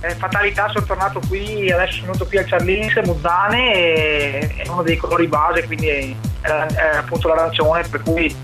[0.00, 4.82] eh, fatalità sono tornato qui, adesso sono venuto qui al Charlins, Muzzane, e è uno
[4.82, 8.34] dei colori base, quindi è, è- è appunto l'arancione, per cui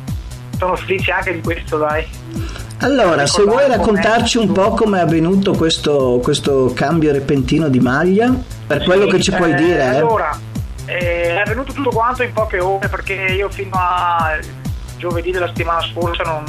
[0.58, 2.06] sono felice anche di questo, dai.
[2.80, 8.32] Allora, se vuoi raccontarci un po' come è avvenuto questo, questo cambio repentino di maglia,
[8.66, 9.96] per quello Sì, che ci puoi eh, dire, eh?
[9.96, 10.38] Allora,
[10.86, 14.36] eh, è avvenuto tutto quanto in poche ore perché io fino a
[14.96, 16.44] giovedì della settimana scorsa non,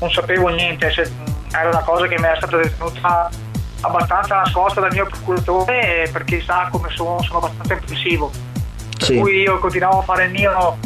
[0.00, 1.10] non sapevo niente, se-
[1.52, 3.30] era una cosa che mi era stata tenuta
[3.80, 8.30] abbastanza nascosta dal mio procuratore perché sa come sono, sono abbastanza impulsivo.
[8.96, 9.18] Per Sì.
[9.18, 10.76] cui io continuavo a fare il mio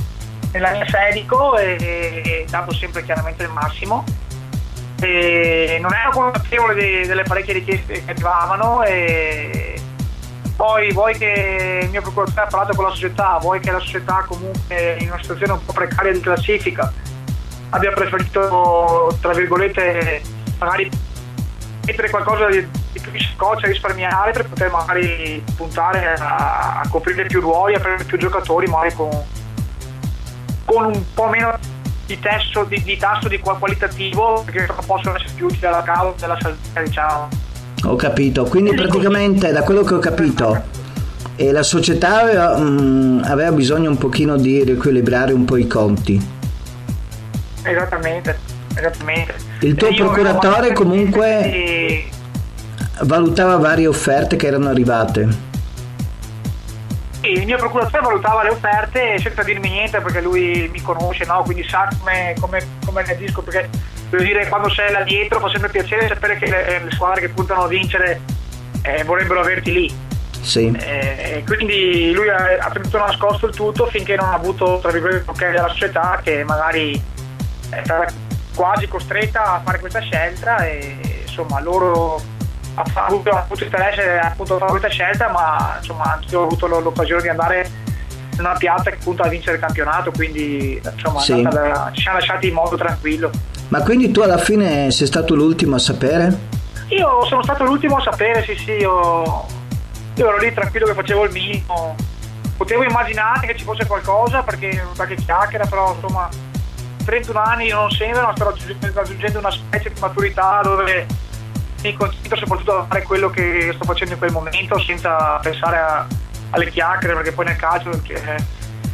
[0.53, 4.05] nella mia Fedico e, e davo sempre chiaramente il massimo.
[5.01, 9.80] E non ero consapevole de- delle parecchie richieste che arrivavano e
[10.61, 14.27] poi vuoi che il mio procuratore ha parlato con la società, vuoi che la società
[14.29, 16.93] comunque in una situazione un po' precaria di classifica
[17.71, 20.21] abbia preferito tra virgolette
[20.59, 20.91] magari
[21.87, 27.41] mettere qualcosa di, di più scotch, risparmiare per poter magari puntare a, a coprire più
[27.41, 29.09] ruoli, a prendere più giocatori magari con,
[30.67, 31.59] con un po' meno
[32.05, 36.27] di, testo, di, di tasso di qual- qualitativo perché possono essere più utili alla causa
[36.27, 37.49] della salute diciamo.
[37.85, 40.79] Ho capito, quindi praticamente da quello che ho capito
[41.37, 46.21] la società aveva, mm, aveva bisogno un pochino di riequilibrare un po' i conti.
[47.63, 48.39] Esattamente,
[48.75, 49.35] esattamente.
[49.61, 52.19] Il tuo io procuratore comunque- di-
[53.03, 55.29] Valutava varie offerte che erano arrivate.
[57.23, 61.43] Il mio procuratore valutava le offerte senza dirmi niente perché lui mi conosce, no?
[61.43, 63.41] quindi sa come, come, come reagisco.
[63.41, 63.69] Perché
[64.11, 67.29] devo dire, quando sei là dietro fa sempre piacere sapere che le, le squadre che
[67.31, 68.21] puntano a vincere
[68.83, 70.09] eh, vorrebbero averti lì.
[70.41, 70.75] Sì.
[70.79, 75.23] Eh, quindi lui ha, ha tenuto nascosto il tutto finché non ha avuto tra virgolette
[75.23, 77.01] il ok della società che magari
[77.69, 78.11] è stata
[78.55, 80.97] quasi costretta a fare questa scelta e
[81.27, 82.15] insomma loro
[82.75, 86.45] ha fa- avuto, ha avuto interesse appunto a fare questa scelta ma insomma anch'io ho
[86.45, 87.71] avuto l'occasione di andare
[88.33, 91.33] in una piazza che punta a vincere il campionato quindi insomma Sì.
[91.33, 93.31] andata- ci siamo lasciati in modo tranquillo
[93.71, 96.37] Ma quindi tu alla fine sei stato l'ultimo a sapere?
[96.89, 99.47] Io sono stato l'ultimo a sapere, sì sì, io,
[100.17, 101.95] io ero lì tranquillo che facevo il minimo.
[102.57, 106.29] Potevo immaginare che ci fosse qualcosa perché qualche chiacchiera, però insomma
[107.05, 108.45] 31 anni non sembrano, sto
[108.93, 111.07] raggiungendo, una specie di maturità dove
[111.83, 116.07] mi concentro soprattutto a fare quello che sto facendo in quel momento senza pensare a-
[116.51, 118.37] alle chiacchiere perché poi nel calcio eh,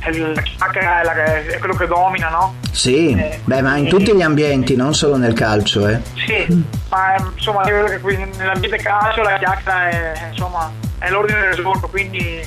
[0.07, 2.55] è la chiacchiera è, la- è quello che domina, no?
[2.71, 6.01] Sì, eh, beh, ma in tutti gli ambienti, non solo nel calcio, eh.
[6.15, 12.41] Sì, ma insomma, nell'ambiente calcio la chiacchiera è, insomma, è l'ordine del giorno, quindi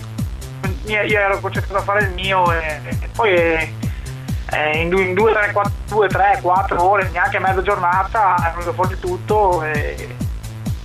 [0.86, 5.72] io ero concentrato a fare il mio e, e poi eh, in 2, 3, 4,
[5.88, 10.16] 2, 3, 4 ore, neanche mezza giornata, è venuto fuori tutto e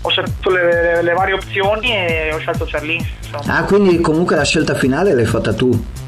[0.02, 3.02] ho scelto le, le, le, varie opzioni e ho scelto Cerlin.
[3.46, 6.02] Ah, quindi comunque la scelta finale l'hai fatta tu?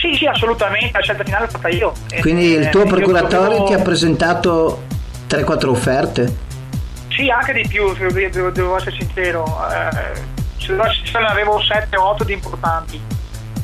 [0.00, 1.92] Sì, sì, assolutamente, la scelta finale l'ho fatta io.
[2.20, 3.64] Quindi il tuo procuratore dovevo...
[3.66, 4.84] ti ha presentato
[5.28, 6.36] 3-4 offerte?
[7.08, 9.44] Sì, anche di più, devo, devo essere sincero.
[9.70, 10.22] Eh,
[10.56, 13.00] ce ne avevo 7-8 di importanti.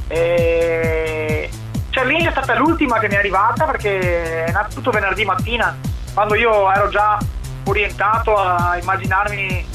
[0.09, 1.49] E...
[1.88, 5.75] Cerlin è stata l'ultima che mi è arrivata perché è nato tutto venerdì mattina,
[6.12, 7.18] quando io ero già
[7.64, 9.66] orientato a immaginarmi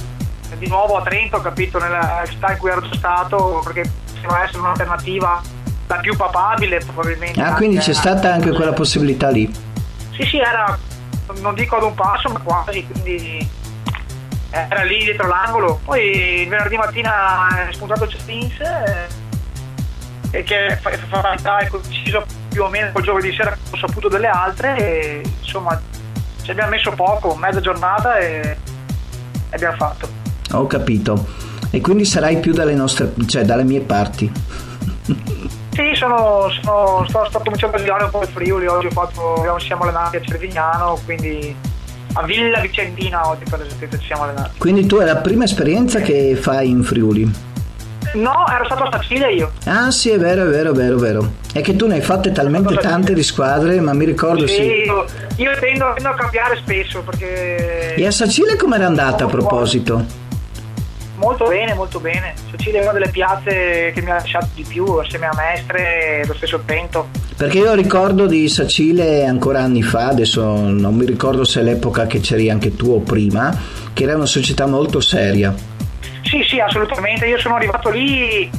[0.59, 4.59] di nuovo a Trento, capito, nella città in cui ero già stato, perché poteva essere
[4.59, 5.41] un'alternativa
[5.91, 7.41] la più papabile probabilmente.
[7.41, 9.51] Ah, quindi c'è stata anche quella possibilità lì?
[10.11, 10.77] Sì, sì, era,
[11.41, 13.45] non dico ad un passo, ma quasi, quindi
[14.51, 15.81] era lì dietro l'angolo.
[15.83, 19.07] Poi il venerdì mattina è spuntato Cestins eh,
[20.31, 20.91] e che fa,
[21.37, 25.23] fa è coinciso più o meno col giovedì sera che ho saputo delle altre e
[25.41, 25.79] insomma
[26.41, 28.57] ci abbiamo messo poco, mezza giornata e
[29.49, 30.07] abbiamo fatto.
[30.53, 31.49] Ho capito.
[31.69, 34.31] E quindi sarai più dalle nostre, cioè dalle mie parti.
[35.71, 39.57] Sì, sono, sono, sto, sto cominciando a girare un po' il Friuli, oggi ho fatto,
[39.59, 41.55] siamo allenati a Cervignano, quindi
[42.13, 44.57] a Villa Vicentina oggi per esempio ci siamo allenati.
[44.57, 47.49] Quindi tu è la prima esperienza che fai in Friuli?
[48.13, 49.51] No, ero stato a Sicilia io.
[49.65, 51.31] Ah sì, è vero, è vero, è vero, è vero.
[51.53, 54.55] È che tu ne hai fatte talmente tante di squadre, ma mi ricordo sì.
[54.55, 54.61] sì.
[54.61, 55.05] Io,
[55.37, 57.95] io tendo, tendo, a cambiare spesso perché...
[57.95, 60.03] E a Sicilia com'era andata a proposito?
[61.21, 62.33] Molto bene, molto bene.
[62.49, 66.25] Sicilia è una delle piazze che mi ha lasciato di più, assieme a Mestre e
[66.25, 67.09] lo stesso Trento.
[67.37, 72.07] Perché io ricordo di Sacile ancora anni fa, adesso non mi ricordo se è l'epoca
[72.07, 73.55] che c'eri anche tu o prima,
[73.93, 75.53] che era una società molto seria.
[76.23, 77.27] Sì, sì, assolutamente.
[77.27, 78.49] Io sono arrivato lì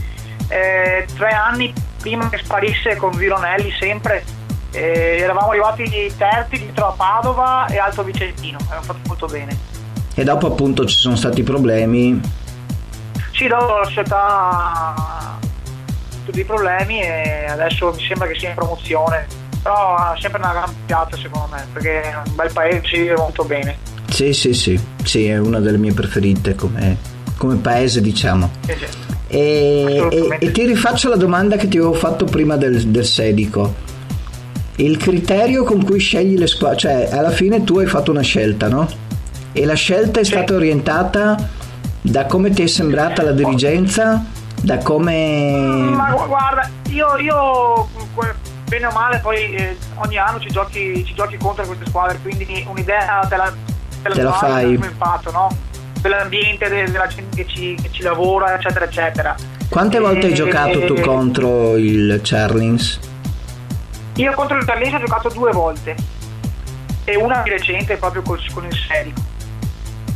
[0.49, 4.25] eh, tre anni prima che sparisse con Vironelli sempre.
[4.71, 9.59] Eh, eravamo arrivati terzi dietro a Padova e Alto Vicentino, abbiamo fatto molto bene.
[10.15, 12.41] E dopo appunto ci sono stati problemi
[13.43, 15.39] sì, dopo la società
[16.25, 19.27] tutti i problemi e adesso mi sembra che sia in promozione.
[19.63, 23.15] Però ha sempre una gran piazza secondo me, perché è un bel paese, ci vive
[23.17, 23.77] molto bene.
[24.09, 26.97] Sì, sì, sì, sì, è una delle mie preferite come,
[27.37, 28.51] come paese, diciamo.
[28.67, 28.87] Sì, sì.
[29.29, 33.91] E, e, e, ti rifaccio la domanda che ti avevo fatto prima del, del Sedico.
[34.77, 38.69] Il criterio con cui scegli le squadre, cioè alla fine tu hai fatto una scelta,
[38.69, 38.89] no?
[39.53, 40.33] E la scelta è sì.
[40.33, 41.61] stata orientata
[42.03, 44.23] da come ti è sembrata la dirigenza?
[44.61, 45.91] Da come...
[45.95, 47.89] Ma guarda, io, io
[48.69, 52.65] bene o male poi eh, ogni anno ci giochi, ci giochi, contro queste squadre, quindi
[52.69, 53.53] un'idea te la,
[54.03, 54.73] te la, te la fai.
[54.75, 55.71] impatto, no?
[56.01, 59.35] dell'ambiente, della gente che ci, che ci, lavora, eccetera, eccetera.
[59.69, 62.99] Quante e, volte hai giocato e, tu contro il Charlings?
[64.17, 65.95] Io contro il Charlings ho giocato due volte
[67.05, 69.32] e una di recente proprio col, con il Serico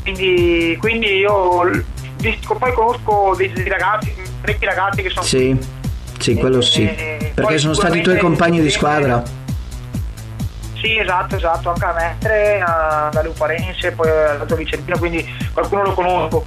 [0.06, 1.84] quindi, quindi io
[2.58, 5.24] poi conosco dei, dei ragazzi, parecchi ragazzi che sono...
[5.24, 5.58] Sì,
[6.18, 9.20] sì, quello sì, eh, perché sono stati i tuoi compagni di squadra.
[10.74, 15.92] Sì, esatto, esatto, anche a Mestre, a, da Luparense, poi all'Alto Vicentino, quindi qualcuno lo
[15.92, 16.46] conosco.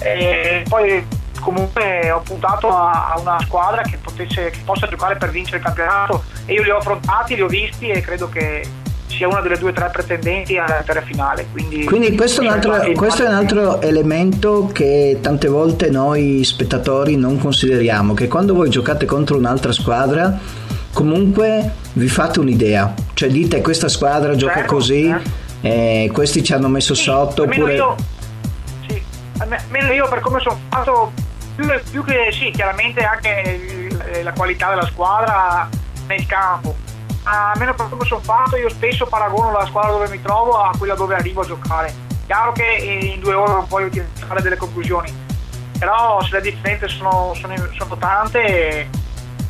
[0.00, 1.06] E poi
[1.40, 5.62] comunque ho puntato a, a una squadra che, potesse, che possa giocare per vincere il
[5.62, 8.66] campionato e io li ho affrontati, li ho visti e credo che
[9.14, 11.46] sia una delle due o tre pretendenti alla vittoria finale.
[11.50, 16.42] Quindi, quindi questo, è un, altro, questo è un altro elemento che tante volte noi
[16.44, 20.38] spettatori non consideriamo, che quando voi giocate contro un'altra squadra
[20.92, 25.14] comunque vi fate un'idea, cioè dite questa squadra gioca certo, così,
[25.60, 26.10] eh.
[26.12, 27.74] questi ci hanno messo sì, sotto oppure...
[27.74, 27.96] Io,
[28.86, 29.02] sì,
[29.38, 31.12] almeno io per come sono fatto,
[31.56, 33.88] più, più che sì, chiaramente anche
[34.22, 35.68] la qualità della squadra
[36.06, 36.76] nel campo,
[37.24, 40.94] almeno per come sono fatto, io spesso paragono la squadra dove mi trovo a quella
[40.94, 41.92] dove arrivo a giocare.
[42.26, 43.90] Chiaro che in due ore non puoi
[44.26, 45.12] fare delle conclusioni,
[45.78, 48.88] però se le differenze sono, sono, sono tante,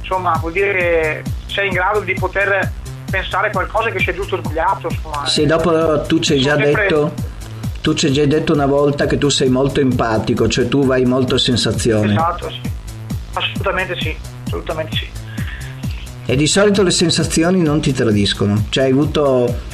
[0.01, 2.73] insomma, vuol dire che sei in grado di poter
[3.09, 4.89] pensare qualcosa che sia giusto o sbagliato.
[4.91, 5.27] Insomma.
[5.27, 6.83] Sì, dopo tu ci hai già sempre...
[6.83, 7.13] detto
[7.85, 11.05] tu ci hai già detto una volta che tu sei molto empatico, cioè tu vai
[11.05, 12.13] molto a sensazione.
[12.13, 12.61] Esatto, sì.
[13.35, 15.14] Assolutamente sì, assolutamente sì.
[16.27, 19.73] E di solito le sensazioni non ti tradiscono, cioè hai avuto...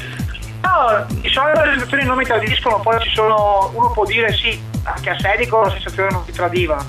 [0.62, 4.60] No, di solito le sensazioni non mi tradiscono, poi ci sono, uno può dire sì,
[4.82, 6.84] anche a Sedico la sensazione non ti tradiva,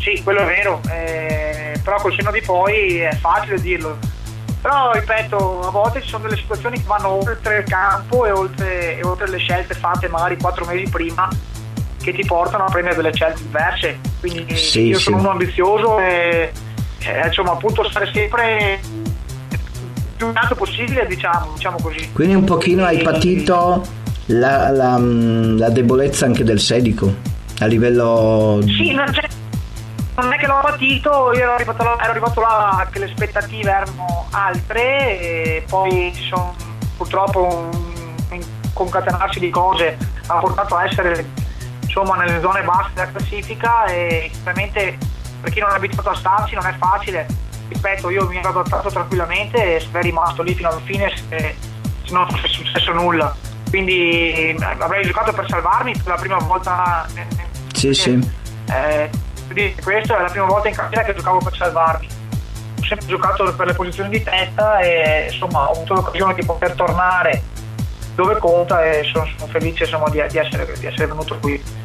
[0.00, 3.98] sì, quello è vero, eh, però col senno di poi è facile dirlo,
[4.60, 8.98] Però ripeto, a volte ci sono delle situazioni che vanno oltre il campo e oltre,
[8.98, 11.28] e oltre le scelte fatte magari quattro mesi prima
[12.02, 13.98] che ti portano a prendere delle scelte diverse.
[14.18, 15.04] Quindi Sì, io sì.
[15.04, 16.50] sono uno ambizioso e,
[16.98, 18.80] e, insomma appunto stare sempre
[20.16, 22.10] più in alto possibile, diciamo, diciamo così.
[22.12, 23.84] Quindi un pochino hai patito
[24.26, 27.14] la, la, mm, la debolezza anche del sedico
[27.60, 28.60] a livello...
[28.62, 29.06] Sì, non,
[30.16, 33.70] non è che l'ho patito, io ero arrivato là, ero arrivato là che le aspettative
[33.70, 36.54] erano altre e poi sono
[36.96, 37.70] purtroppo un,
[38.30, 38.40] un
[38.72, 41.24] concatenarsi di cose ha portato a essere
[41.82, 44.98] insomma nelle zone basse della classifica e chiaramente
[45.46, 47.24] per chi non è abituato a starci non è facile.
[47.68, 51.54] Ripeto, io mi ero adattato tranquillamente e sarei rimasto lì fino alla fine se,
[52.04, 53.34] se non fosse successo nulla.
[53.68, 57.06] Quindi eh, avrei giocato per salvarmi per la prima volta.
[57.14, 57.26] eh,
[57.74, 58.30] Sì, sì.
[58.70, 59.10] eh,
[59.82, 62.08] questa è la prima volta in carriera che giocavo per salvarmi.
[62.80, 66.72] Ho sempre giocato per le posizioni di testa e insomma ho avuto l'occasione di poter
[66.72, 67.42] tornare
[68.16, 71.84] dove conta e sono, sono felice insomma, di, di essere, di essere venuto qui.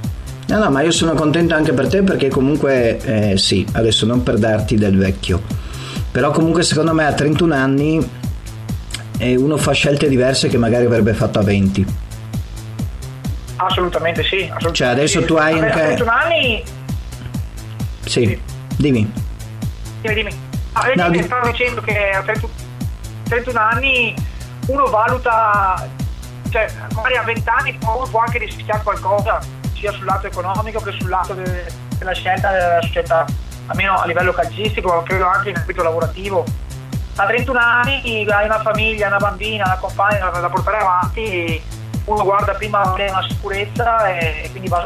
[0.52, 2.98] No, no, ma io sono contento anche per te perché comunque,
[3.32, 5.42] eh, sì, adesso non per darti del vecchio,
[6.12, 8.06] però comunque secondo me a 31 anni
[9.18, 11.86] eh, uno fa scelte diverse che magari avrebbe fatto a 20.
[13.56, 14.36] Assolutamente sì.
[14.42, 15.26] Assolutamente Cioè, adesso sì.
[15.26, 16.64] tu hai Vabbè, anche- A 21 anni,
[18.06, 18.20] Sì,
[18.76, 19.10] dimmi.
[20.02, 20.32] dimmi, dimmi.
[20.74, 22.50] Ah, eh, No, niente, di- stavo dicendo che a 31,
[23.24, 24.14] 31 anni
[24.68, 25.88] uno valuta,
[26.50, 29.40] cioè magari a 20 anni uno può anche rischiare qualcosa,
[29.82, 31.66] sia sul lato economico che sul lato de-
[31.98, 33.26] della scelta della società,
[33.66, 36.46] almeno a livello calcistico, credo anche in ambito lavorativo.
[37.16, 41.62] A 31 anni hai una famiglia, una bambina, una compagna da, portare avanti,
[42.06, 44.86] uno guarda prima a una sicurezza e, e quindi va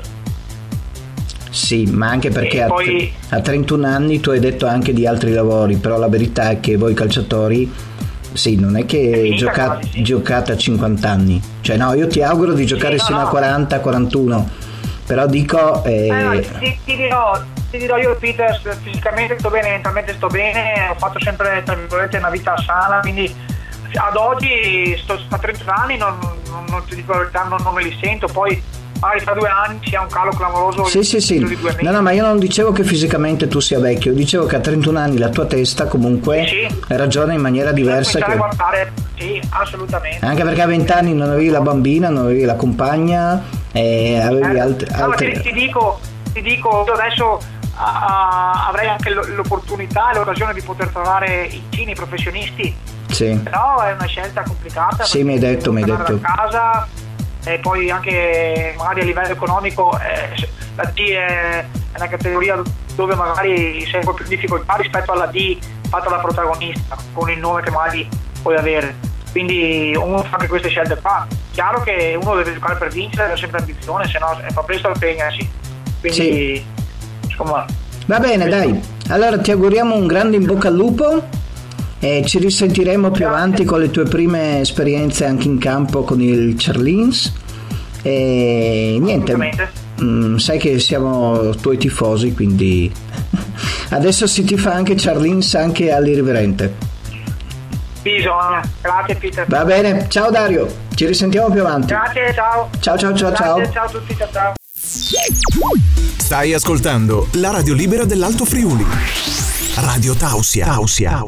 [1.50, 5.32] Sì, ma anche perché a, poi- a 31 anni tu hai detto anche di altri
[5.34, 7.72] lavori, però la verità è che voi calciatori,
[8.34, 10.04] sì, non è che È gioca- quasi, sì.
[10.04, 13.30] giocate a 50 anni, cioè no, io ti auguro di giocare no, sino a no.
[13.30, 14.50] 40, 41,
[15.06, 15.84] però dico...
[15.84, 17.40] eh, Eh, ti, ti dirò,
[17.72, 21.64] ti dirò io Peter, fisicamente sto bene, mentalmente sto bene, ho fatto sempre
[22.18, 23.34] una vita sana, quindi
[23.94, 27.74] ad oggi sto a 30 anni, non, non, non ti dico la verità, non, non
[27.74, 28.62] me li sento, poi
[29.00, 31.58] magari tra due anni c'è un calo clamoroso Sì, sì, sì.
[31.82, 34.98] No, no, ma io non dicevo che fisicamente tu sia vecchio, dicevo che a 31
[35.00, 36.80] anni la tua testa comunque Sì, sì.
[36.96, 38.32] ragiona in maniera diversa che...
[38.32, 40.26] a guardare, sì, assolutamente.
[40.26, 43.42] Anche perché a 20 anni non avevi la bambina, non avevi la compagna,
[43.76, 45.32] e avevi Eh, alt- no, ma altre...
[45.34, 46.00] ti, ti dico,
[46.32, 47.40] ti dico, io adesso
[47.76, 52.74] ah, avrei anche l'opportunità e l'occasione di poter trovare i cini professionisti
[53.10, 53.38] Sì.
[53.44, 56.14] però è una scelta complicata Sì, mi hai detto, mi hai detto.
[56.14, 56.88] a casa
[57.44, 61.66] e poi anche magari a livello economico eh, la D è
[61.96, 62.62] è una categoria
[62.96, 65.58] dove magari sei un po' più in difficoltà rispetto alla D
[65.88, 68.06] fatta da protagonista con il nome che magari
[68.42, 68.96] puoi avere
[69.36, 73.38] quindi uno fa anche queste scelte qua chiaro che uno deve giocare per vincere deve
[73.38, 75.50] sempre ambizione se no fa presto a impegnersi
[76.00, 76.66] quindi
[77.28, 77.66] insomma
[78.08, 78.80] Va bene, dai.
[79.08, 81.24] Allora ti auguriamo un grande in bocca al lupo
[82.00, 86.54] e ci risentiremo più avanti con le tue prime esperienze anche in campo con il
[86.56, 87.34] Charlins.
[88.04, 89.36] E niente,
[90.04, 92.92] mm, sai che siamo tuoi tifosi, quindi
[93.90, 96.94] adesso si ti fa anche Charlins anche all'irriverente.
[98.12, 101.88] Bisogna grazie Peter Va bene, ciao Dario, ci risentiamo più avanti.
[101.88, 103.56] grazie ciao Ciao ciao ciao ciao.
[103.56, 108.86] Grazie, ciao a tutti ciao ciao Stai ascoltando la radio libera dell'Alto Friuli.
[109.78, 110.66] Radio Tausia.
[110.66, 111.24] Tausia.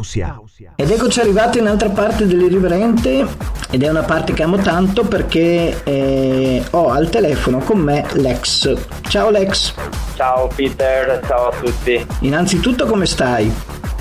[0.76, 3.26] Ed eccoci arrivati in un'altra parte dell'irriverente
[3.72, 8.74] ed è una parte che amo tanto perché eh, ho al telefono con me Lex.
[9.10, 9.74] Ciao Lex,
[10.16, 12.06] Ciao Peter, ciao a tutti.
[12.22, 13.52] innanzitutto come stai?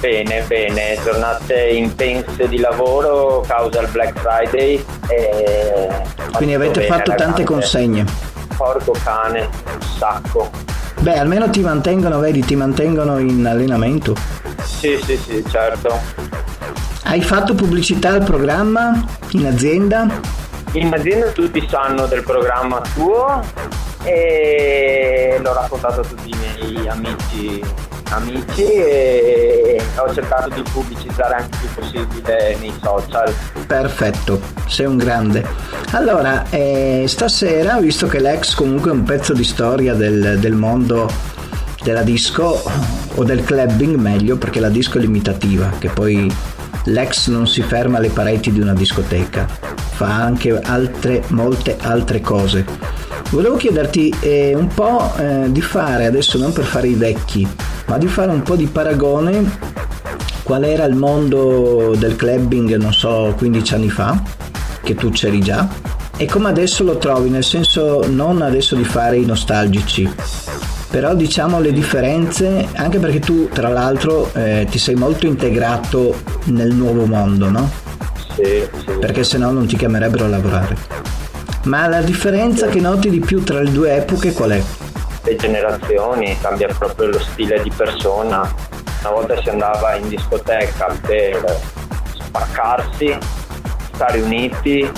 [0.01, 4.85] Bene, bene, giornate intense di lavoro causa il Black Friday.
[5.09, 5.89] E...
[6.33, 8.05] Quindi avete bene, fatto tante consegne.
[8.57, 10.51] Porco cane, un sacco.
[11.01, 14.15] Beh, almeno ti mantengono, vedi, ti mantengono in allenamento.
[14.63, 15.99] Sì, sì, sì, certo.
[17.05, 20.09] Hai fatto pubblicità al programma in azienda?
[20.73, 23.41] In azienda tutti sanno del programma tuo
[24.03, 27.63] e l'ho raccontato a tutti i miei amici,
[28.11, 33.35] amici e ho cercato di pubblicizzare anche il più possibile nei social.
[33.67, 35.45] Perfetto, sei un grande.
[35.93, 41.09] Allora, eh, stasera, visto che l'ex comunque è un pezzo di storia del, del mondo
[41.83, 42.63] della disco
[43.15, 46.33] o del clubbing meglio perché la disco è limitativa, che poi
[46.87, 52.65] l'ex non si ferma alle pareti di una discoteca, fa anche altre, molte altre cose.
[53.31, 57.47] Volevo chiederti eh, un po' eh, di fare, adesso non per fare i vecchi,
[57.87, 59.75] ma di fare un po' di paragone
[60.43, 64.23] qual era il mondo del clubbing, non so, 15 anni fa,
[64.83, 65.69] che tu c'eri già,
[66.17, 70.09] e come adesso lo trovi, nel senso non adesso di fare i nostalgici,
[70.89, 76.75] però diciamo le differenze, anche perché tu tra l'altro eh, ti sei molto integrato nel
[76.75, 77.71] nuovo mondo, no?
[78.35, 78.99] Sì, sì.
[79.01, 80.77] Perché se no non ti chiamerebbero a lavorare.
[81.65, 84.63] Ma la differenza che noti di più tra le due epoche qual è?
[85.23, 88.49] Le generazioni, cambia proprio lo stile di persona.
[89.01, 91.61] Una volta si andava in discoteca per
[92.15, 93.17] spaccarsi,
[93.93, 94.89] stare uniti,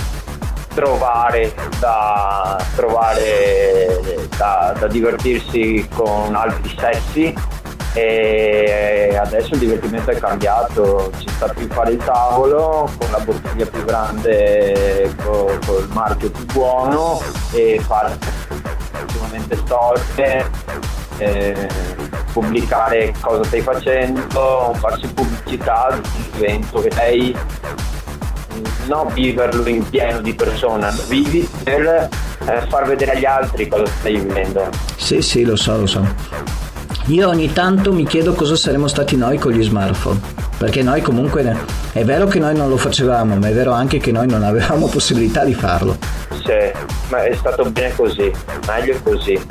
[0.73, 7.33] trovare da, trovare da, da divertirsi con altri sessi
[7.99, 13.65] e adesso il divertimento è cambiato, ci sta più fare il tavolo con la bottiglia
[13.65, 17.21] più grande, con, con il marchio più buono
[17.51, 18.17] e fare
[19.07, 20.49] sicuramente storie,
[21.17, 21.67] eh,
[22.31, 27.37] pubblicare cosa stai facendo, farsi pubblicità di un evento che sei
[28.87, 32.09] non viverlo in pieno di persona, vivi per
[32.45, 34.69] eh, far vedere agli altri cosa stai vivendo.
[34.95, 36.58] Sì, sì, lo so, lo so.
[37.09, 40.19] Io ogni tanto mi chiedo cosa saremmo stati noi con gli smartphone,
[40.59, 41.57] perché noi comunque
[41.91, 44.85] è vero che noi non lo facevamo, ma è vero anche che noi non avevamo
[44.93, 45.97] possibilità di farlo.
[46.43, 46.71] Sì,
[47.09, 48.31] ma è stato bene così,
[48.67, 49.43] meglio così.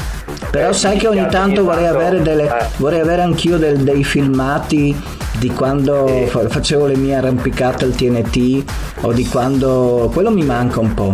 [0.53, 2.67] Però eh, sai che ogni tanto vorrei avere, delle, eh.
[2.77, 4.97] vorrei avere anch'io del, dei filmati
[5.39, 6.47] di quando sì.
[6.49, 8.63] facevo le mie arrampicate al TNT
[9.01, 11.13] o di quando quello mi manca un po'.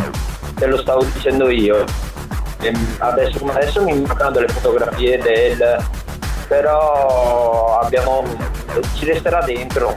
[0.57, 1.87] Te lo stavo dicendo io.
[2.99, 6.03] Adesso come adesso mi mancano delle fotografie del
[6.55, 8.23] però abbiamo
[8.95, 9.97] ci resterà dentro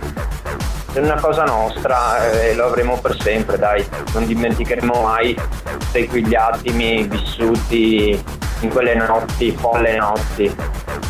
[0.93, 6.33] è una cosa nostra e lo avremo per sempre dai non dimenticheremo mai tutti quegli
[6.33, 8.23] attimi vissuti
[8.61, 10.55] in quelle notti folle notti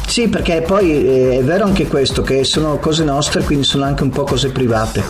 [0.06, 4.02] sì, perché poi eh, è vero anche questo, che sono cose nostre, quindi sono anche
[4.04, 5.04] un po' cose private.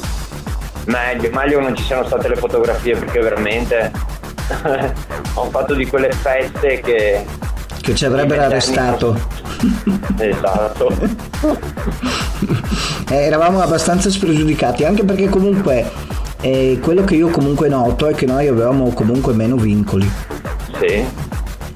[0.86, 3.92] Meglio, meglio non ci siano state le fotografie perché veramente
[5.36, 7.26] ho fatto di quelle feste che...
[7.88, 9.18] Che ci avrebbero arrestato.
[10.20, 10.92] esatto.
[13.10, 15.90] eh, eravamo abbastanza spregiudicati, anche perché comunque
[16.42, 20.12] eh, quello che io comunque noto è che noi avevamo comunque meno vincoli.
[20.82, 21.06] Sì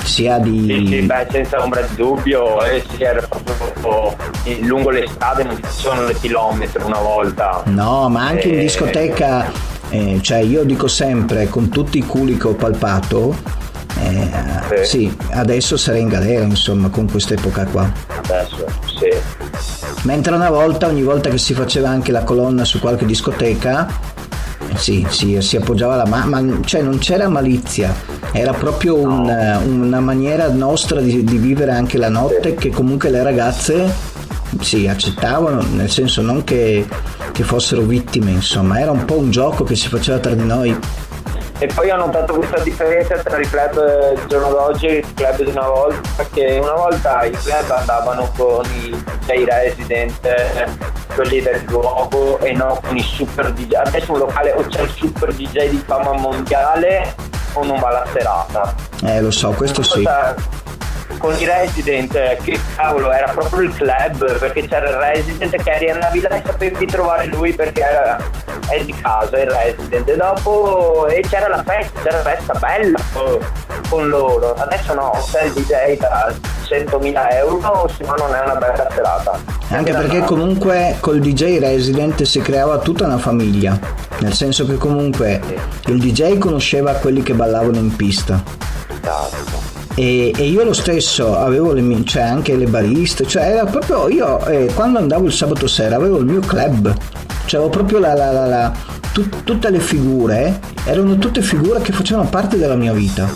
[0.03, 0.65] sia di...
[0.67, 4.17] Sì, sì, beh, senza ombra di dubbio, eh, si era proprio
[4.63, 7.63] lungo le strade non ci sono le chilometri una volta.
[7.67, 9.49] No, ma anche in eh, discoteca,
[9.89, 13.60] eh, cioè io dico sempre, con tutti i culi che ho palpato,
[13.99, 14.85] eh, sì.
[14.85, 15.17] sì.
[15.31, 17.91] adesso sarei in galera, insomma, con quest'epoca qua.
[18.07, 19.09] Adesso, sì.
[20.03, 23.87] Mentre una volta, ogni volta che si faceva anche la colonna su qualche discoteca,
[24.75, 27.93] sì, sì, si appoggiava la mano, ma cioè non c'era malizia,
[28.31, 29.27] era proprio un,
[29.63, 33.93] una maniera nostra di, di, vivere anche la notte che comunque le ragazze
[34.59, 36.87] si accettavano, nel senso non che,
[37.31, 40.75] che fossero vittime, insomma, era un po' un gioco che si faceva tra di noi
[41.61, 45.43] e poi ho notato questa differenza tra i club del giorno d'oggi e i club
[45.43, 50.19] di una volta, perché una volta i club andavano con i DJ resident,
[51.13, 53.75] quelli del luogo, e non con i super DJ.
[53.75, 57.13] Adesso un locale o c'è il super DJ di fama mondiale
[57.53, 58.73] o non va la serata.
[59.03, 60.03] Eh lo so, questo sì
[61.21, 62.11] con i resident
[62.41, 66.41] che cavolo era proprio il club perché c'era il resident che eri nella villa e
[66.43, 68.17] sapevi trovare lui perché era
[68.67, 70.09] è di casa il resident.
[70.09, 72.99] E dopo e c'era la festa c'era la festa bella
[73.87, 74.53] con loro.
[74.55, 76.33] Adesso no c'è il DJ da
[76.67, 79.39] 100.000 euro se no non è una bella serata.
[79.69, 83.79] Anche perché comunque col DJ resident si creava tutta una famiglia
[84.19, 85.39] nel senso che comunque
[85.85, 88.41] il DJ conosceva quelli che ballavano in pista.
[88.87, 93.65] Esatto e, e, io lo stesso avevo le mie, cioè anche le bariste, cioè era
[93.65, 96.95] proprio io eh, quando andavo il sabato sera avevo il mio club,
[97.45, 98.71] cioè avevo proprio la, la, la, la
[99.11, 103.29] tut, tutte le figure, erano tutte figure che facevano parte della mia vita,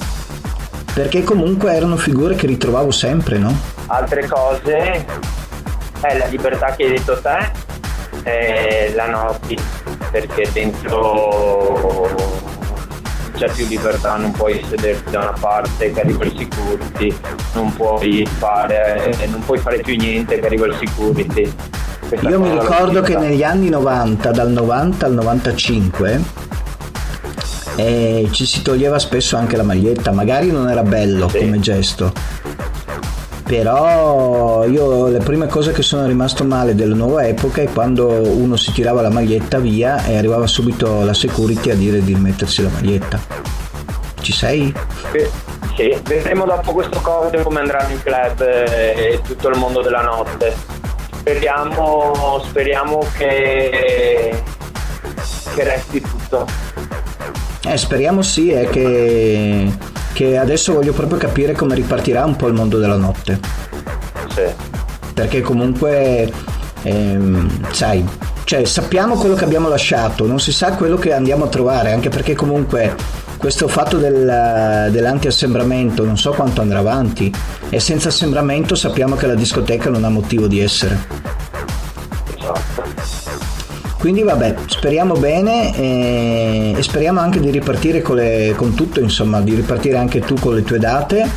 [0.93, 3.53] perché comunque erano figure che ritrovavo sempre, no?
[3.87, 5.05] Altre cose?
[5.99, 7.51] È la libertà che hai detto te,
[8.23, 9.55] e la notte,
[10.11, 12.15] perché dentro
[13.35, 17.15] c'è più libertà, non puoi sederti da una parte che arriva il security,
[17.53, 21.53] non puoi fare, eh, non puoi fare più niente che arriva il security.
[22.07, 26.21] Questa Io mi ricordo che negli anni 90, dal 90 al 95,
[27.75, 31.39] eh, ci si toglieva spesso anche la maglietta, magari non era bello sì.
[31.39, 32.13] come gesto,
[33.45, 38.55] però io le prime cose che sono rimasto male della nuova epoca è quando uno
[38.55, 42.69] si tirava la maglietta via e arrivava subito la security a dire di mettersi la
[42.69, 43.19] maglietta
[44.21, 44.73] ci sei?
[45.75, 50.83] Sì, vedremo dopo questo Covid come andranno i club e tutto il mondo della notte
[51.25, 54.43] speriamo, speriamo che,
[55.55, 56.45] che resti tutto.
[57.65, 59.71] Eh, speriamo sì, è che,
[60.15, 63.37] che adesso voglio proprio capire come ripartirà un po' il mondo della notte.
[64.29, 64.43] Sì.
[65.13, 66.31] Perché comunque,
[66.83, 68.07] ehm, sai,
[68.45, 72.07] cioè sappiamo quello che abbiamo lasciato, non si sa quello che andiamo a trovare, anche
[72.07, 72.95] perché comunque
[73.37, 77.31] questo fatto del, dell'anti-assembramento non so quanto andrà avanti
[77.69, 80.97] e senza assembramento sappiamo che la discoteca non ha motivo di essere.
[82.37, 83.24] Esatto.
[84.05, 89.41] Quindi vabbè, speriamo bene e, e speriamo anche di ripartire con, le, con tutto, insomma,
[89.41, 91.27] di ripartire anche tu con le tue date.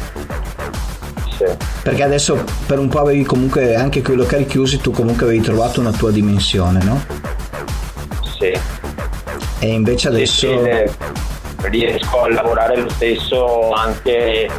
[1.34, 1.46] Sì.
[1.82, 5.80] Perché adesso per un po' avevi comunque anche quei locali chiusi, tu comunque avevi trovato
[5.80, 7.02] una tua dimensione, no?
[8.38, 8.52] Sì.
[9.60, 10.46] E invece adesso...
[10.46, 14.50] Sì, sì, riesco a lavorare lo stesso anche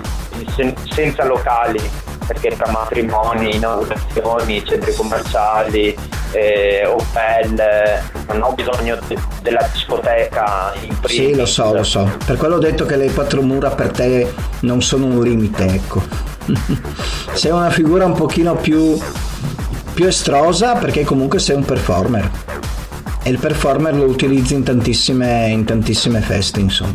[0.56, 1.80] sen- senza locali,
[2.26, 5.96] perché tra matrimoni, inaugurazioni, centri commerciali,
[6.32, 11.28] eh, hotel, eh, non ho bisogno de- della discoteca in primis.
[11.28, 12.10] Sì, lo so, lo so.
[12.26, 16.02] Per quello ho detto che le quattro mura per te non sono un limite, ecco.
[17.34, 18.98] sei una figura un pochino più,
[19.94, 22.30] più estrosa perché comunque sei un performer.
[23.22, 26.94] E il performer lo utilizzi in tantissime, in tantissime feste, insomma.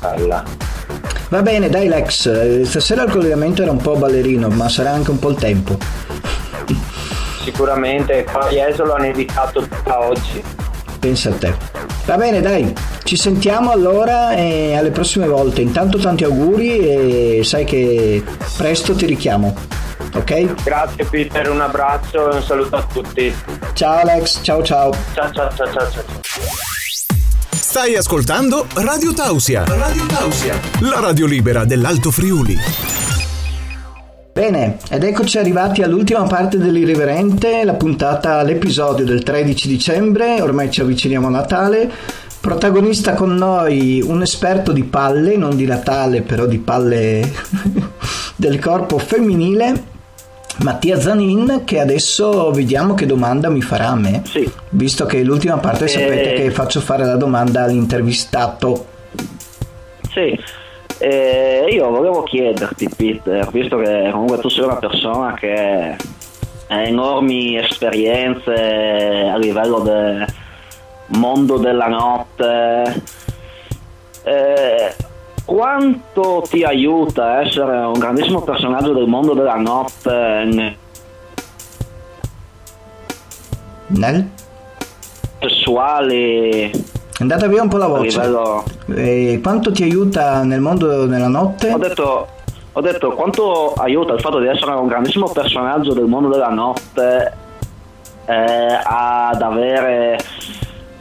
[0.00, 0.44] Bella.
[1.30, 5.10] Va bene, dai Lex, eh, stasera il collegamento era un po' ballerino, ma sarà anche
[5.10, 5.76] un po' il tempo.
[7.48, 10.44] Sicuramente qua a Jesolo hanno invitato tutta oggi.
[11.00, 11.54] Pensa a te.
[12.04, 12.74] Va bene, dai,
[13.04, 15.62] ci sentiamo allora e alle prossime volte.
[15.62, 16.78] Intanto tanti auguri
[17.38, 18.22] e sai che
[18.58, 19.56] presto ti richiamo.
[20.14, 20.62] Ok?
[20.62, 23.34] Grazie Peter, un abbraccio e un saluto a tutti.
[23.72, 24.92] Ciao Alex, ciao ciao.
[25.14, 26.04] Ciao ciao ciao ciao ciao.
[27.50, 29.64] Stai ascoltando Radio Tausia.
[29.66, 33.07] Radio Tausia, la radio libera dell'Alto Friuli.
[34.38, 40.80] Bene, ed eccoci arrivati all'ultima parte dell'Irriverente, la puntata, l'episodio del 13 dicembre, ormai ci
[40.80, 41.90] avviciniamo a Natale.
[42.38, 47.28] Protagonista con noi un esperto di palle, non di Natale, però di palle
[48.36, 49.82] del corpo femminile,
[50.58, 54.48] Mattia Zanin, che adesso vediamo che domanda mi farà a me, Sì.
[54.68, 55.88] visto che l'ultima parte Eh.
[55.88, 58.86] sapete che faccio fare la domanda all'intervistato.
[60.12, 60.38] Sì,
[60.98, 65.96] eh, io volevo chiederti Peter, visto che comunque tu sei una persona che
[66.66, 70.26] ha enormi esperienze a livello del
[71.06, 73.02] mondo della notte,
[74.24, 74.94] eh,
[75.44, 80.76] quanto ti aiuta a essere un grandissimo personaggio del mondo della notte ne-
[83.86, 84.28] Nel?
[85.40, 86.70] sessuali
[87.18, 88.16] È andata via un po' la voce.
[88.16, 88.62] livello...
[88.94, 91.72] E quanto ti aiuta nel mondo nella notte?
[91.72, 92.28] Ho detto,
[92.70, 97.32] ho detto quanto aiuta il fatto di essere un grandissimo personaggio del mondo della notte
[98.24, 100.16] eh, ad avere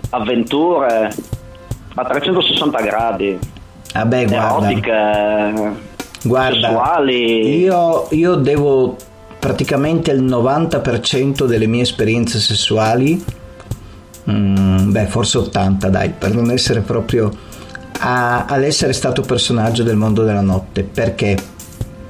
[0.10, 1.14] avventure
[1.94, 3.40] a 360 gradi,
[3.94, 5.72] Vabbè, guarda, erotiche,
[6.24, 7.60] guarda sessuali.
[7.60, 8.96] io, io devo
[9.38, 13.24] praticamente il 90% delle mie esperienze sessuali,
[14.30, 17.32] mm, beh, forse 80, dai, per non essere proprio
[18.00, 20.84] a- all'essere stato personaggio del mondo della notte.
[20.84, 21.38] Perché?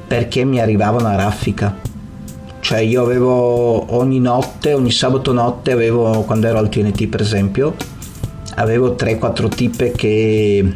[0.07, 1.76] Perché mi arrivavano a raffica.
[2.59, 7.76] Cioè io avevo ogni notte, ogni sabato notte avevo, quando ero al TNT per esempio,
[8.55, 10.76] avevo 3-4 tipe che,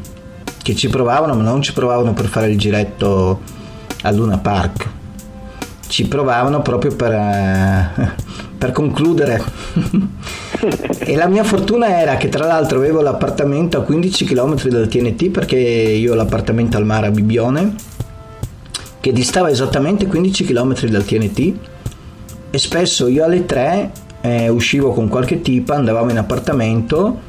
[0.62, 3.42] che ci provavano, ma non ci provavano per fare il giretto
[4.04, 4.90] a Luna Park.
[5.88, 8.12] Ci provavano proprio per, eh,
[8.58, 9.44] per concludere.
[11.00, 15.30] e la mia fortuna era che tra l'altro avevo l'appartamento a 15 km dal TNT
[15.30, 17.76] perché io ho l'appartamento al mare a Bibione
[19.00, 21.54] che distava esattamente 15 km dal TNT
[22.52, 23.92] e spesso io alle 3
[24.22, 27.20] eh, uscivo con qualche tipa, andavamo in appartamento,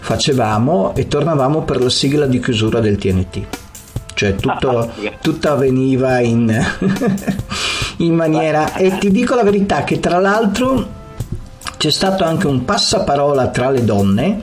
[0.00, 3.46] facevamo e tornavamo per la sigla di chiusura del TNT.
[4.12, 6.52] Cioè tutto, tutto avveniva in,
[7.98, 8.74] in maniera...
[8.74, 10.98] E ti dico la verità che tra l'altro
[11.80, 14.40] c'è stato anche un passaparola tra le donne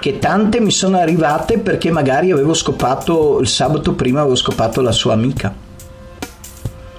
[0.00, 4.92] che tante mi sono arrivate perché magari avevo scopato il sabato prima avevo scopato la
[4.92, 5.52] sua amica.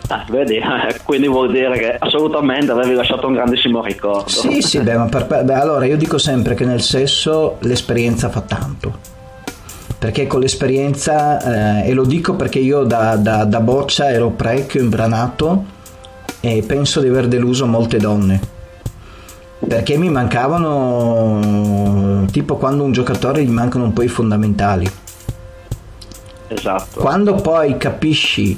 [0.10, 0.60] Ah, vedi,
[1.04, 4.30] quindi vuol dire che assolutamente avevi lasciato un grandissimo ricordo.
[4.30, 8.42] Sì, sì, beh, ma per- beh, allora io dico sempre che nel sesso l'esperienza fa
[8.42, 9.00] tanto.
[9.98, 14.80] Perché con l'esperienza, eh, e lo dico perché io da, da- da boccia ero parecchio
[14.80, 15.78] imbranato
[16.40, 18.58] e penso di aver deluso molte donne.
[19.60, 21.46] Perché mi mancavano,
[22.32, 24.90] tipo quando un giocatore gli mancano un po' i fondamentali.
[26.48, 27.00] Esatto.
[27.00, 28.58] Quando poi capisci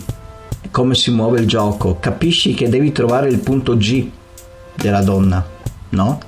[0.69, 4.09] come si muove il gioco, capisci che devi trovare il punto G
[4.75, 5.45] della donna,
[5.89, 6.19] no?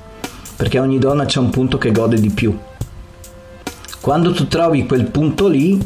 [0.56, 2.58] Perché ogni donna c'è un punto che gode di più.
[4.02, 5.80] Quando tu trovi quel punto lì,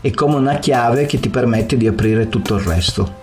[0.00, 3.20] è come una chiave che ti permette di aprire tutto il resto.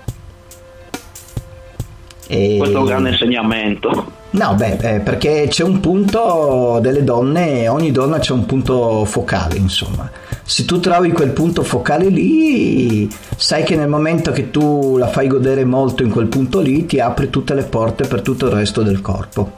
[2.28, 2.55] E...
[2.57, 4.17] Questo è un grande insegnamento.
[4.32, 9.57] No, beh, eh, perché c'è un punto delle donne, ogni donna c'è un punto focale,
[9.57, 10.09] insomma.
[10.43, 15.27] Se tu trovi quel punto focale lì, sai che nel momento che tu la fai
[15.27, 18.84] godere molto in quel punto lì, ti apri tutte le porte per tutto il resto
[18.84, 19.51] del corpo.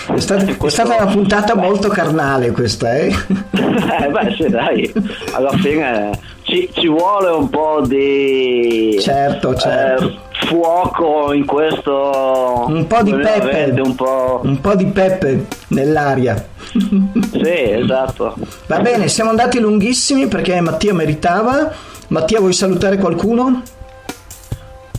[0.10, 3.08] È stata, è stata, una puntata molto carnale questa, eh?
[3.08, 4.92] eh beh, sì, dai,
[5.34, 8.98] alla fine ci, ci vuole un po' di...
[9.00, 10.08] Certo, certo.
[10.08, 13.80] Eh, fuoco in questo un po' di pepe.
[13.80, 14.42] un po'...
[14.44, 16.44] un po' di pepe nell'aria.
[17.32, 18.36] Sì esatto.
[18.66, 21.72] Va bene siamo andati lunghissimi perché Mattia meritava.
[22.08, 23.62] Mattia vuoi salutare qualcuno?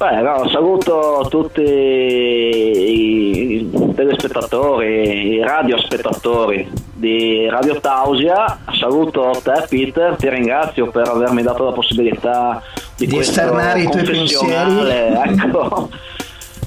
[0.00, 10.30] Beh, no, saluto tutti i telespettatori, i radiospettatori di Radio Tausia, saluto te Peter, ti
[10.30, 12.62] ringrazio per avermi dato la possibilità
[13.06, 15.08] di, di esternare i tuoi pensieri.
[15.40, 15.88] Ecco.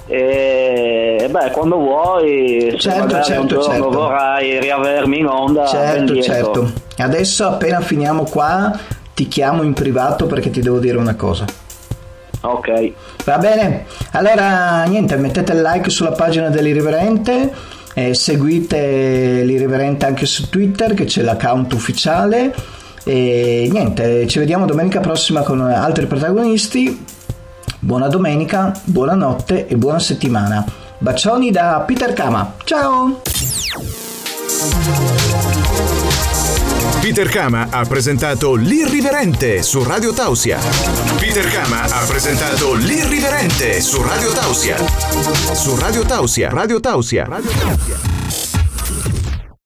[0.06, 3.90] E beh, quando vuoi, certo, certo, certo.
[3.90, 6.72] vorrai riavermi in onda, certo, certo.
[6.98, 8.78] Adesso appena finiamo qua
[9.14, 11.46] ti chiamo in privato perché ti devo dire una cosa.
[12.42, 12.92] Ok.
[13.24, 13.86] Va bene.
[14.12, 17.52] Allora, niente, mettete il like sulla pagina dell'Irriverente.
[17.94, 22.54] Eh, seguite l'Irriverente anche su Twitter che c'è l'account ufficiale
[23.04, 27.06] e niente ci vediamo domenica prossima con altri protagonisti
[27.80, 30.66] buona domenica buonanotte e buona settimana
[30.98, 33.22] bacioni da Peter Kama ciao
[37.02, 40.58] Peter Kama ha presentato L'Irriverente su Radio Tausia.
[41.20, 44.78] Peter Kama ha presentato L'Irriverente su Radio Tausia.
[45.54, 46.50] Su Radio Tausia.
[46.50, 47.26] Radio Tausia.
[47.26, 48.23] Radio Tausia.